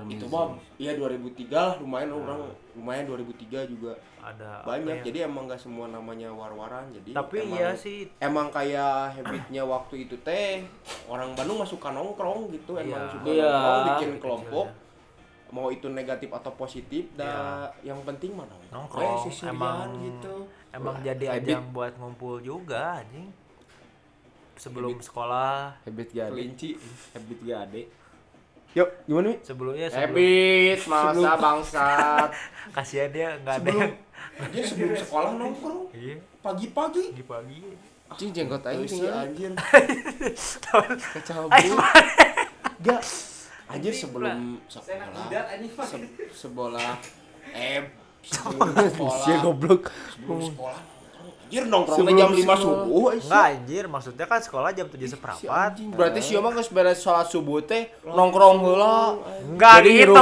Itu 0.06 0.26
mah 0.26 0.46
iya 0.76 0.92
2003 0.94 1.50
lah 1.50 1.74
lumayan 1.76 2.10
orang 2.12 2.40
lumayan 2.72 3.04
2003 3.06 3.66
juga 3.66 3.92
Ada 4.20 4.62
banyak 4.62 4.96
ya? 4.96 5.04
jadi 5.04 5.18
emang 5.24 5.44
gak 5.44 5.58
semua 5.58 5.86
namanya 5.86 6.28
war-waran 6.28 6.86
jadi 6.92 7.10
Tapi 7.12 7.36
emang, 7.42 7.56
iya 7.56 7.70
sih 7.72 8.06
emang 8.18 8.46
kayak 8.48 9.16
habitnya 9.16 9.62
waktu 9.62 10.04
itu 10.04 10.14
teh 10.20 10.62
orang 11.06 11.32
Bandung 11.32 11.58
masuk 11.58 11.76
ke 11.76 11.88
nongkrong 11.88 12.50
gitu 12.50 12.76
emang 12.76 13.00
Iya. 13.00 13.10
suka 13.10 13.26
Iya. 13.26 13.44
nongkrong 13.44 13.82
bikin 13.88 14.10
kelompok 14.18 14.66
ya. 14.66 14.74
mau 15.50 15.66
itu 15.68 15.86
negatif 15.88 16.30
atau 16.30 16.52
positif 16.54 17.10
dah 17.12 17.66
yang 17.82 17.98
penting 18.02 18.32
mana 18.32 18.54
Nongkrong, 18.70 19.26
emang- 19.42 19.98
gitu 19.98 20.46
Emang 20.70 20.94
Wah, 20.94 21.02
jadi 21.02 21.26
habit. 21.28 21.50
ajang 21.50 21.64
buat 21.74 21.92
ngumpul 21.98 22.38
juga 22.38 23.02
anjing. 23.02 23.26
Sebelum 24.54 25.00
sekolah, 25.00 25.82
Habit 25.82 26.08
gade. 26.12 26.30
kelinci 26.30 26.78
Habit 27.10 27.40
gade. 27.42 27.82
Yuk 28.72 28.88
gimana 29.02 29.26
nih 29.26 29.38
sebelumnya 29.40 29.86
sebelum 29.88 30.06
masa 30.86 31.30
bangsat. 31.44 32.28
kasihan 32.70 33.10
dia 33.10 33.28
nggak 33.36 33.56
ada 33.56 33.66
sebelum 33.66 33.80
yang 33.80 33.94
aja 34.40 34.60
sebelum 34.62 34.94
sekolah 34.96 35.30
nongkrong 35.34 35.82
iya 35.92 36.14
pagi-pagi 36.38 37.04
pagi-pagi. 37.12 37.60
Anjing 38.08 38.30
jenggot 38.32 38.62
si 38.84 38.96
sih. 38.96 39.06
anjir 39.06 39.50
Kecabut. 41.14 41.78
Gak 42.80 43.02
Anjir 43.68 43.92
sebelum 43.92 44.58
sekolah 44.66 44.82
se- 45.86 46.02
Sekolah 46.34 46.98
Eh 47.52 47.86
Sebelum 48.26 48.66
sekolah 48.90 49.38
goblok. 49.40 49.82
Sebelum 50.10 50.40
sekolah 50.44 50.80
Anjir 51.20 51.66
nongkrong 51.66 51.98
Sebelum 51.98 52.14
jam 52.14 52.30
5 52.30 52.38
sekolah. 52.38 52.58
subuh 52.62 53.06
Enggak 53.10 53.44
anjir, 53.50 53.84
maksudnya 53.90 54.26
kan 54.26 54.38
sekolah 54.38 54.70
jam 54.70 54.86
7 54.86 54.94
si 54.96 55.06
seperempat. 55.10 55.50
anjing. 55.50 55.88
Berarti 55.90 56.20
si 56.22 56.32
mah 56.34 56.52
geus 56.52 56.70
beres 56.70 57.02
salat 57.02 57.26
subuh 57.26 57.58
teh 57.60 57.90
nongkrong 58.02 58.58
heula. 58.60 59.18
Enggak 59.42 59.82
gitu. 59.82 60.14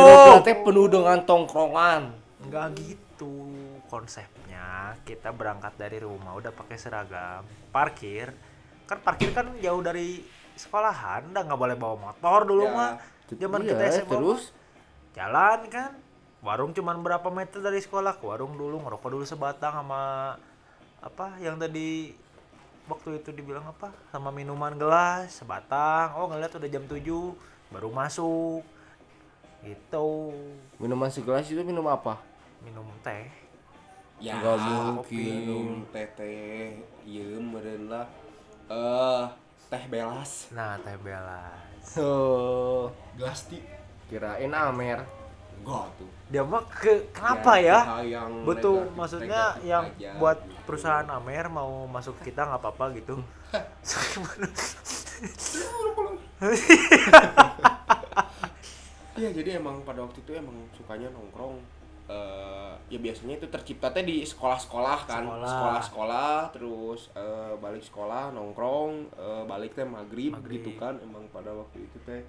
Hirup 0.00 0.40
teh 0.40 0.56
penuh 0.56 0.88
dengan 0.88 1.18
tongkrongan. 1.20 2.02
Enggak 2.48 2.66
gitu 2.80 3.32
konsepnya. 3.86 4.96
Kita 5.04 5.30
berangkat 5.30 5.76
dari 5.76 6.00
rumah 6.00 6.32
udah 6.32 6.48
pakai 6.48 6.80
seragam, 6.80 7.44
parkir. 7.68 8.32
Kan 8.84 9.04
parkir 9.04 9.32
kan 9.32 9.52
jauh 9.60 9.80
dari 9.80 10.24
sekolahan, 10.54 11.28
udah 11.28 11.42
nggak 11.44 11.60
boleh 11.60 11.76
bawa 11.76 11.96
motor 12.08 12.48
dulu 12.48 12.64
Ya. 12.64 12.72
mah. 12.72 12.90
Zaman 13.28 13.60
Iya, 13.64 13.74
kita 13.74 13.84
SMA 13.90 14.08
terus 14.08 14.42
jalan 15.12 15.60
kan. 15.68 15.92
Warung 16.44 16.76
cuman 16.76 17.00
berapa 17.00 17.24
meter 17.32 17.64
dari 17.64 17.80
sekolah? 17.80 18.20
Ke 18.20 18.28
warung 18.28 18.52
dulu 18.60 18.84
ngerokok 18.84 19.08
dulu 19.08 19.24
sebatang 19.24 19.80
sama 19.80 20.36
apa 21.00 21.40
yang 21.40 21.56
tadi 21.56 22.12
waktu 22.84 23.24
itu 23.24 23.32
dibilang 23.32 23.64
apa? 23.64 23.88
Sama 24.12 24.28
minuman 24.28 24.76
gelas 24.76 25.40
sebatang. 25.40 26.12
Oh 26.20 26.28
ngeliat 26.28 26.52
udah 26.52 26.68
jam 26.68 26.84
7 26.84 27.00
baru 27.72 27.88
masuk. 27.88 28.60
Gitu. 29.64 30.08
Minuman 30.76 31.08
segelas 31.08 31.48
itu 31.48 31.64
minum 31.64 31.88
apa? 31.88 32.20
minum 32.64 32.88
teh. 33.04 33.28
Ya 34.20 34.40
Nggak 34.40 34.56
mungkin. 34.64 35.20
Minum 35.20 35.68
teh 35.92 36.08
teh. 36.16 36.80
Iya 37.04 37.40
meren 37.40 37.82
lah. 37.92 38.08
Eh 38.68 39.24
Teh 39.68 39.84
belas. 39.88 40.48
Nah 40.52 40.80
teh 40.80 40.96
belas. 41.00 41.84
Oh, 42.00 42.88
Gelas 43.16 43.48
ti. 43.48 43.60
Kirain 44.08 44.52
Amer. 44.52 45.23
Enggak 45.64 45.88
tuh 45.96 46.10
dia 46.24 46.40
mah 46.42 46.60
ke 46.66 47.08
kenapa 47.08 47.56
ya, 47.56 47.78
hal 47.80 48.02
yang 48.02 48.30
betul 48.42 48.80
negatif- 48.80 48.96
maksudnya 48.96 49.42
negatif 49.50 49.64
yang 49.64 49.84
aja. 49.88 50.10
buat 50.16 50.38
perusahaan 50.64 51.08
Amer 51.08 51.46
mau 51.48 51.84
masuk 51.86 52.16
kita 52.20 52.44
nggak 52.44 52.60
apa-apa 52.60 52.84
gitu 52.92 53.16
Iya 59.14 59.30
jadi 59.30 59.56
emang 59.56 59.84
pada 59.84 60.02
waktu 60.02 60.20
itu 60.20 60.32
emang 60.34 60.68
sukanya 60.72 61.08
nongkrong 61.08 61.60
eh 62.04 62.72
ya 62.90 62.98
biasanya 63.00 63.38
itu 63.38 63.46
tercipta 63.48 63.88
teh 63.88 64.02
di 64.02 64.20
sekolah-sekolah 64.22 64.98
kan 65.08 65.24
Sekolah. 65.24 65.48
sekolah-sekolah 65.48 66.32
terus 66.50 67.08
eh, 67.14 67.54
balik 67.56 67.80
sekolah 67.80 68.28
nongkrong 68.30 69.08
eh, 69.10 69.42
balik 69.46 69.72
teh 69.72 69.86
maghrib, 69.86 70.34
Maghrib. 70.34 70.60
gitu 70.60 70.70
kan 70.76 70.98
emang 71.00 71.24
pada 71.30 71.48
waktu 71.48 71.80
itu 71.80 71.96
teh 72.02 72.20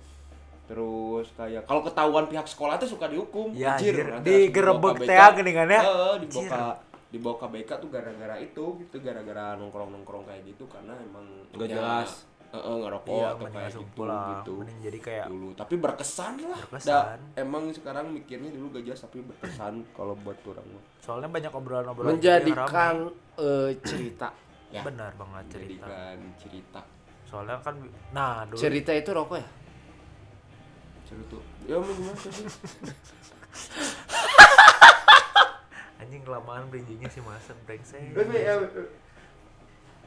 terus 0.65 1.27
kayak 1.31 1.63
kalau 1.63 1.81
ketahuan 1.81 2.25
pihak 2.25 2.43
sekolah 2.43 2.75
teh 2.75 2.85
suka 2.85 3.05
dihukum 3.05 3.53
Ya, 3.53 3.73
Anjir, 3.73 3.93
anjir. 4.01 4.49
Digerebek 4.49 4.95
teh, 4.99 5.07
BK. 5.07 5.21
geuningan 5.35 5.67
ya. 5.67 5.81
Heeh, 5.81 6.11
Anjir. 6.17 6.49
dibawa 6.49 6.49
ke 6.49 6.63
dibawa 7.07 7.35
ke 7.37 7.47
BK 7.49 7.69
tuh 7.77 7.89
gara-gara 7.89 8.35
itu 8.37 8.63
gitu 8.77 8.95
gara-gara 8.99 9.45
nongkrong-nongkrong 9.55 10.25
kayak 10.25 10.41
gitu 10.43 10.65
karena 10.65 10.97
emang 10.99 11.25
Nggak 11.51 11.67
ya, 11.67 11.75
jelas. 11.75 12.11
heeh, 12.47 12.75
ngerokok 12.77 13.13
iya 13.13 13.27
atau 13.29 13.45
kayak 13.47 13.69
gitu 13.69 13.83
pulang 13.93 14.25
gitu 14.31 14.51
mending 14.55 14.79
jadi 14.81 14.97
kayak 15.01 15.25
dulu 15.27 15.49
tapi 15.53 15.73
berkesan 15.75 16.33
lah 16.41 16.59
Berkesan. 16.61 16.87
Da, 16.87 16.99
emang 17.37 17.63
sekarang 17.69 18.05
mikirnya 18.09 18.49
dulu 18.49 18.65
gak 18.71 18.83
jelas 18.85 18.99
tapi 19.01 19.17
berkesan 19.21 19.73
kalau 19.91 20.15
buat 20.17 20.39
orang 20.45 20.67
soalnya 20.97 21.27
banyak 21.27 21.51
obrolan-obrolan 21.51 22.09
Menjadikan 22.11 22.95
eh, 23.35 23.69
cerita. 23.81 24.29
ya. 24.67 24.81
benar 24.81 25.11
banget 25.13 25.43
cerita 25.51 25.83
jadikan 25.83 26.17
cerita 26.37 26.81
soalnya 27.25 27.57
kan 27.59 27.75
nah 28.11 28.43
dulu 28.43 28.55
Cerita 28.57 28.91
itu 28.91 29.09
rokok 29.09 29.35
ya? 29.35 29.47
Seru 31.05 31.21
tuh 31.29 31.41
ya 31.65 31.77
mau 31.77 31.87
gimana 31.87 32.17
sih 32.17 32.33
anjing 36.01 36.21
kelamaan 36.21 36.67
bridgingnya 36.67 37.07
si 37.07 37.21
masa 37.21 37.53
brengsek 37.63 38.11
ya, 38.11 38.59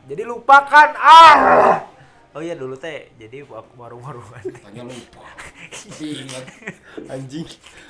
jadi 0.05 0.23
lupakan 0.25 0.91
ah 0.95 1.81
oh 2.33 2.41
iya 2.45 2.55
dulu 2.55 2.77
teh 2.77 3.09
jadi 3.17 3.43
wa- 3.45 3.65
warung-warungan 3.75 4.43
tanya 4.63 4.83
lupa 4.85 5.25
ingat 6.03 6.45
Anjing. 7.09 7.49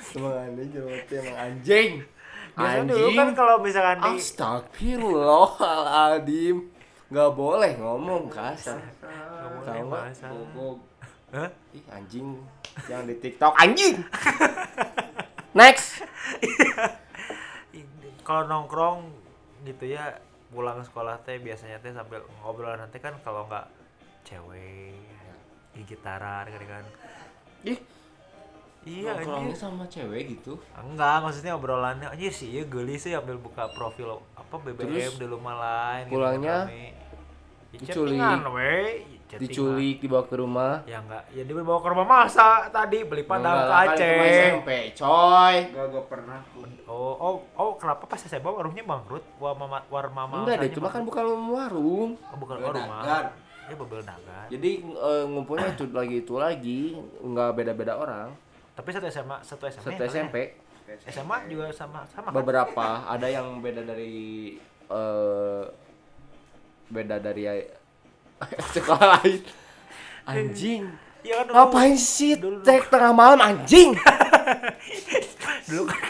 Emang 0.09 0.33
aneh 0.33 0.65
jawabnya 0.71 1.17
emang 1.21 1.37
anjing. 1.37 2.01
biasanya 2.55 2.87
dulu 2.87 3.09
kan 3.13 3.35
kalau 3.35 3.59
misalkan 3.61 3.99
di 3.99 4.09
Astagfirullahaladzim. 4.17 6.57
Gak 7.09 7.31
boleh 7.33 7.73
ngomong 7.77 8.29
kasar. 8.29 8.77
Tahu 9.01 9.65
nggak? 9.65 9.81
masa 9.85 10.29
Bogog. 10.29 10.77
Hah? 11.29 11.49
Ih 11.73 11.81
anjing. 11.89 12.37
Yang 12.87 13.03
di 13.09 13.15
TikTok 13.19 13.53
anjing. 13.57 13.95
Next. 15.59 16.05
kalau 18.21 18.45
nongkrong 18.45 19.09
gitu 19.65 19.89
ya 19.89 20.21
pulang 20.53 20.85
sekolah 20.85 21.17
teh 21.25 21.41
biasanya 21.41 21.81
teh 21.81 21.89
sambil 21.89 22.21
ngobrol 22.45 22.77
nanti 22.77 23.01
kan 23.01 23.17
kalau 23.25 23.49
nggak 23.49 23.65
cewek 24.21 24.93
di 25.73 25.81
gitaran 25.81 26.45
kan 26.45 26.63
kan 26.69 26.85
Ih, 27.65 27.79
iya 28.85 29.17
nongkrongnya 29.17 29.57
sama 29.57 29.89
cewek 29.89 30.37
gitu. 30.37 30.61
enggak 30.77 31.25
maksudnya 31.25 31.57
obrolannya 31.57 32.07
anjir 32.13 32.29
sih 32.29 32.53
ya 32.53 32.63
geli 32.69 33.01
sih 33.01 33.17
ambil 33.17 33.41
buka 33.41 33.65
profil 33.73 34.21
apa 34.37 34.55
BBM 34.61 34.93
Terus 34.93 35.17
di 35.17 35.25
rumah 35.25 35.55
lain 35.57 36.03
gitu, 36.05 36.13
pulangnya? 36.13 36.57
Ya, 36.69 36.93
Diculik. 37.69 38.17
we 38.53 39.18
diculik 39.37 40.01
dibawa 40.01 40.25
ke 40.25 40.35
rumah. 40.41 40.81
Ya 40.89 40.97
enggak 40.97 41.23
ya 41.29 41.45
dia 41.45 41.53
bawa 41.61 41.79
ke 41.83 41.89
rumah 41.93 42.05
masa 42.09 42.65
tadi 42.73 43.05
beli 43.05 43.21
padang 43.27 43.53
ke 43.53 43.63
Enggak 43.69 43.77
kan 43.77 43.93
Aceh 43.93 44.09
mah 44.09 44.25
SMP 44.25 44.69
coy. 44.97 45.55
Gak 45.69 45.85
gak 45.93 46.05
pernah. 46.09 46.39
oh 46.89 47.13
oh 47.21 47.35
oh 47.53 47.71
kenapa 47.77 48.09
pas 48.09 48.17
saya 48.17 48.41
bawa 48.41 48.65
warungnya 48.65 48.81
bangkrut? 48.81 49.21
War 49.37 49.53
mama 49.53 49.85
war 49.93 50.07
mama 50.09 50.41
enggak 50.41 50.57
deh 50.65 50.69
cuma 50.73 50.89
kan 50.89 51.05
bukan 51.05 51.25
warung 51.53 52.17
oh, 52.17 52.37
bukan 52.41 52.55
Bebel 52.57 52.67
warung 52.73 52.85
mah 52.89 53.01
dagang. 53.05 53.27
ya 53.69 53.75
bebel 53.77 54.01
dagang. 54.01 54.47
Jadi 54.49 54.71
eh, 54.81 55.23
ngumpulnya 55.29 55.67
itu 55.77 55.85
lagi 55.93 56.15
itu 56.25 56.33
lagi 56.41 56.81
nggak 57.21 57.49
beda-beda 57.53 57.93
orang. 58.01 58.33
Tapi 58.73 58.89
satu 58.89 59.05
SMA 59.11 59.37
satu 59.45 59.69
SMA 59.69 59.85
satu 59.93 60.01
ya, 60.01 60.09
SMP 60.09 60.35
SMA 60.89 61.37
juga 61.45 61.69
sama 61.69 62.01
sama 62.09 62.33
kan? 62.33 62.41
beberapa 62.41 63.05
ada 63.05 63.27
yang 63.29 63.61
beda 63.61 63.85
dari 63.85 64.57
eh 64.89 65.63
beda 66.89 67.21
dari 67.21 67.45
sekolah 68.73 69.19
lain. 69.19 69.41
Anjing. 70.23 70.83
Iya 71.19 71.33
kan 71.37 71.45
dulu, 71.45 71.55
ngapain 71.57 71.95
sih 71.95 72.33
dulu- 72.33 72.61
tek 72.61 72.87
tengah 72.87 73.11
malam 73.11 73.39
anjing? 73.39 73.91
Dulu 75.69 75.83
kan 75.85 76.01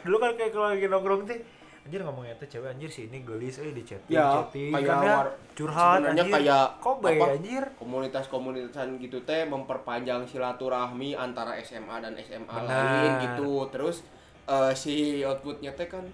dulu 0.00 0.16
kan 0.18 0.32
kayak 0.34 0.52
kalau 0.52 0.68
lagi 0.68 0.86
nongkrong 0.86 1.22
teh 1.24 1.38
anjir 1.80 2.00
ngomongnya 2.02 2.36
tuh 2.36 2.44
cewek 2.46 2.68
anjir 2.70 2.88
sih 2.88 3.08
ini 3.08 3.22
gelis 3.22 3.56
eh 3.56 3.70
di 3.70 3.80
chatting 3.80 4.12
Ya, 4.12 4.28
chatting 4.34 4.68
kayak 4.70 4.84
kan 4.86 4.98
ya. 4.98 5.14
war- 5.14 5.34
curhat 5.54 6.00
anjir. 6.02 6.26
kayak 6.28 6.66
kobe 6.78 7.10
apa? 7.10 7.26
anjir? 7.32 7.64
komunitas-komunitasan 7.74 8.98
gitu 8.98 9.18
teh 9.22 9.44
memperpanjang 9.44 10.24
silaturahmi 10.24 11.14
antara 11.14 11.56
SMA 11.58 11.96
dan 11.98 12.12
SMA 12.18 12.44
Benar. 12.46 12.68
lain 12.68 13.12
gitu. 13.22 13.52
Terus 13.70 13.96
eh, 14.44 14.72
si 14.74 14.94
outputnya 15.22 15.72
teh 15.72 15.86
kan 15.86 16.04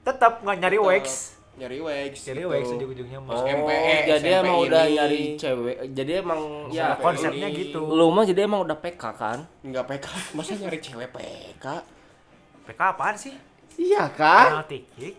tetap 0.00 0.38
nggak 0.40 0.56
nyari 0.58 0.78
wax 0.78 1.37
nyari 1.58 1.78
wax 1.78 2.14
nyari 2.22 2.38
gitu. 2.38 2.48
wax 2.48 2.62
ujung-ujungnya 2.70 3.18
mah. 3.20 3.34
Oh 3.34 3.44
SMP, 3.44 3.70
jadi 4.06 4.28
SMP 4.30 4.38
emang 4.40 4.56
udah 4.60 4.82
ini. 4.82 4.94
nyari 4.94 5.20
cewek 5.34 5.76
jadi 5.90 6.12
emang 6.16 6.40
Ya, 6.68 6.84
ya 6.84 6.86
konsepnya 6.96 7.48
ini. 7.48 7.58
gitu. 7.60 7.80
lu 7.84 8.06
mah 8.08 8.22
jadi 8.22 8.40
emang 8.42 8.60
udah 8.62 8.76
PK 8.76 9.02
kan? 9.12 9.38
Nggak 9.60 9.84
PK 9.86 10.06
masa 10.36 10.52
nyari 10.54 10.78
cewek 10.78 11.08
PK 11.10 11.64
PK 12.64 12.80
apaan 12.88 13.14
sih? 13.14 13.34
Iya 13.74 14.06
kan 14.10 14.54
penalti 14.54 14.78
kick. 14.90 15.14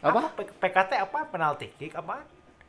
Apa? 0.00 0.32
P- 0.32 0.54
PKT 0.56 0.92
apa? 1.00 1.18
Penalti 1.26 1.66
kick 1.72 1.92
apa? 1.92 2.22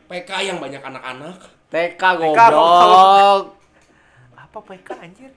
PK 0.05 0.29
yang 0.43 0.57
banyak 0.57 0.79
anak-anak. 0.79 1.37
TK 1.67 2.01
goblok. 2.13 2.35
goblok. 2.51 3.43
Apa 4.35 4.57
PK 4.61 4.89
anjir? 4.97 5.31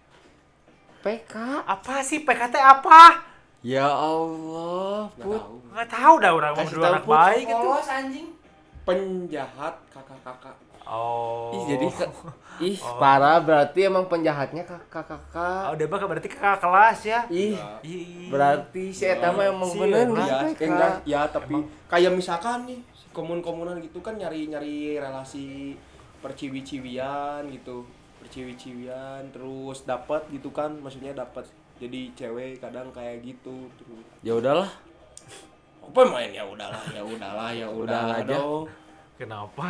PK 1.00 1.34
apa 1.62 2.00
sih? 2.00 2.20
PKT 2.20 2.56
apa 2.56 3.22
ya 3.64 3.88
Allah 3.88 5.08
put. 5.16 5.40
tahu. 5.40 5.56
Nggak 5.72 5.88
tahu 5.88 6.14
dah 6.20 6.30
orang 6.30 6.52
mau 6.52 6.60
Kasih 6.60 6.74
dulu 6.76 6.84
tahu, 6.84 6.92
anak 6.92 7.04
Put. 7.04 7.14
baik 7.16 7.44
gitu 7.48 7.66
anjing. 7.88 8.26
Penjahat 8.84 9.74
kakak-kakak. 9.88 10.56
Oh. 10.84 11.48
Ih 11.56 11.62
jadi 11.72 11.86
ih 12.68 12.76
Oh. 12.76 13.00
parah 13.00 13.40
berarti 13.40 13.88
emang 13.88 14.04
penjahatnya 14.04 14.62
kakak 14.62 15.08
kakak 15.08 15.72
oh 15.72 15.74
mah 15.80 16.06
berarti 16.06 16.28
kakak 16.28 16.60
kelas 16.60 16.98
ya? 17.02 17.20
Ih. 17.32 17.56
Ih. 17.80 18.28
berarti 18.28 18.92
si 18.92 19.08
Eta 19.08 19.32
mah 19.32 19.48
emang 19.48 19.64
Si 19.72 19.80
bener 19.80 20.06
ya, 20.12 20.44
enggak, 20.60 20.94
ya 21.08 21.20
tapi 21.26 21.56
kayak 21.88 22.12
misalkan 22.12 22.68
nih 22.68 22.84
si 22.92 23.08
komun-komunan 23.10 23.80
gitu 23.80 24.04
kan 24.04 24.20
nyari-nyari 24.20 25.00
relasi 25.00 25.72
perciwi-ciwian 26.20 27.48
gitu. 27.48 27.88
Perciwi-ciwian 28.20 29.32
terus 29.32 29.88
dapat 29.88 30.28
gitu 30.28 30.52
kan 30.52 30.68
maksudnya 30.78 31.16
dapat 31.16 31.48
jadi 31.76 32.00
cewek 32.14 32.58
kadang 32.58 32.88
kayak 32.90 33.20
gitu 33.20 33.66
ya 34.20 34.34
udahlah. 34.34 34.70
Apa 35.80 36.00
main? 36.06 36.30
Ya 36.30 36.42
udahlah 36.42 36.80
ya 36.88 37.02
udahlah 37.02 37.50
ya 37.50 37.66
Udah 37.66 37.82
udahlah 38.00 38.16
aja. 38.18 38.34
dong. 38.34 38.64
Kenapa? 39.14 39.68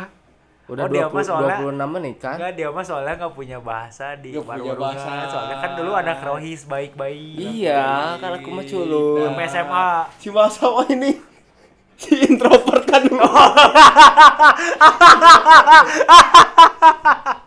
Udah 0.65 0.81
Oh, 0.81 0.89
dia 0.89 1.05
mah 1.05 1.13
20, 1.13 1.21
soalnya- 1.23 1.59
26 1.61 1.85
menit 1.91 2.15
kan? 2.17 2.35
Enggak 2.35 2.53
dia 2.55 2.67
mah 2.67 2.81
soalnya 2.81 3.13
nggak 3.15 3.33
punya 3.33 3.57
bahasa 3.59 4.05
di 4.15 4.29
Nggak 4.31 4.45
punya 4.47 4.73
bahasa. 4.75 5.11
Soalnya 5.27 5.55
kan 5.59 5.71
dulu 5.75 5.91
anak 5.93 6.17
rohis 6.19 6.61
baik-baik. 6.63 7.37
iya 7.37 8.15
kan 8.15 8.31
aku 8.33 8.49
mah 8.49 8.63
culun. 8.63 9.27
Sampai 9.27 9.45
SMA. 9.45 9.89
si 10.17 10.27
masa 10.29 10.65
wah 10.65 10.87
ini 10.87 11.11
si 11.95 12.11
introvert 12.23 12.81
kan 12.83 13.01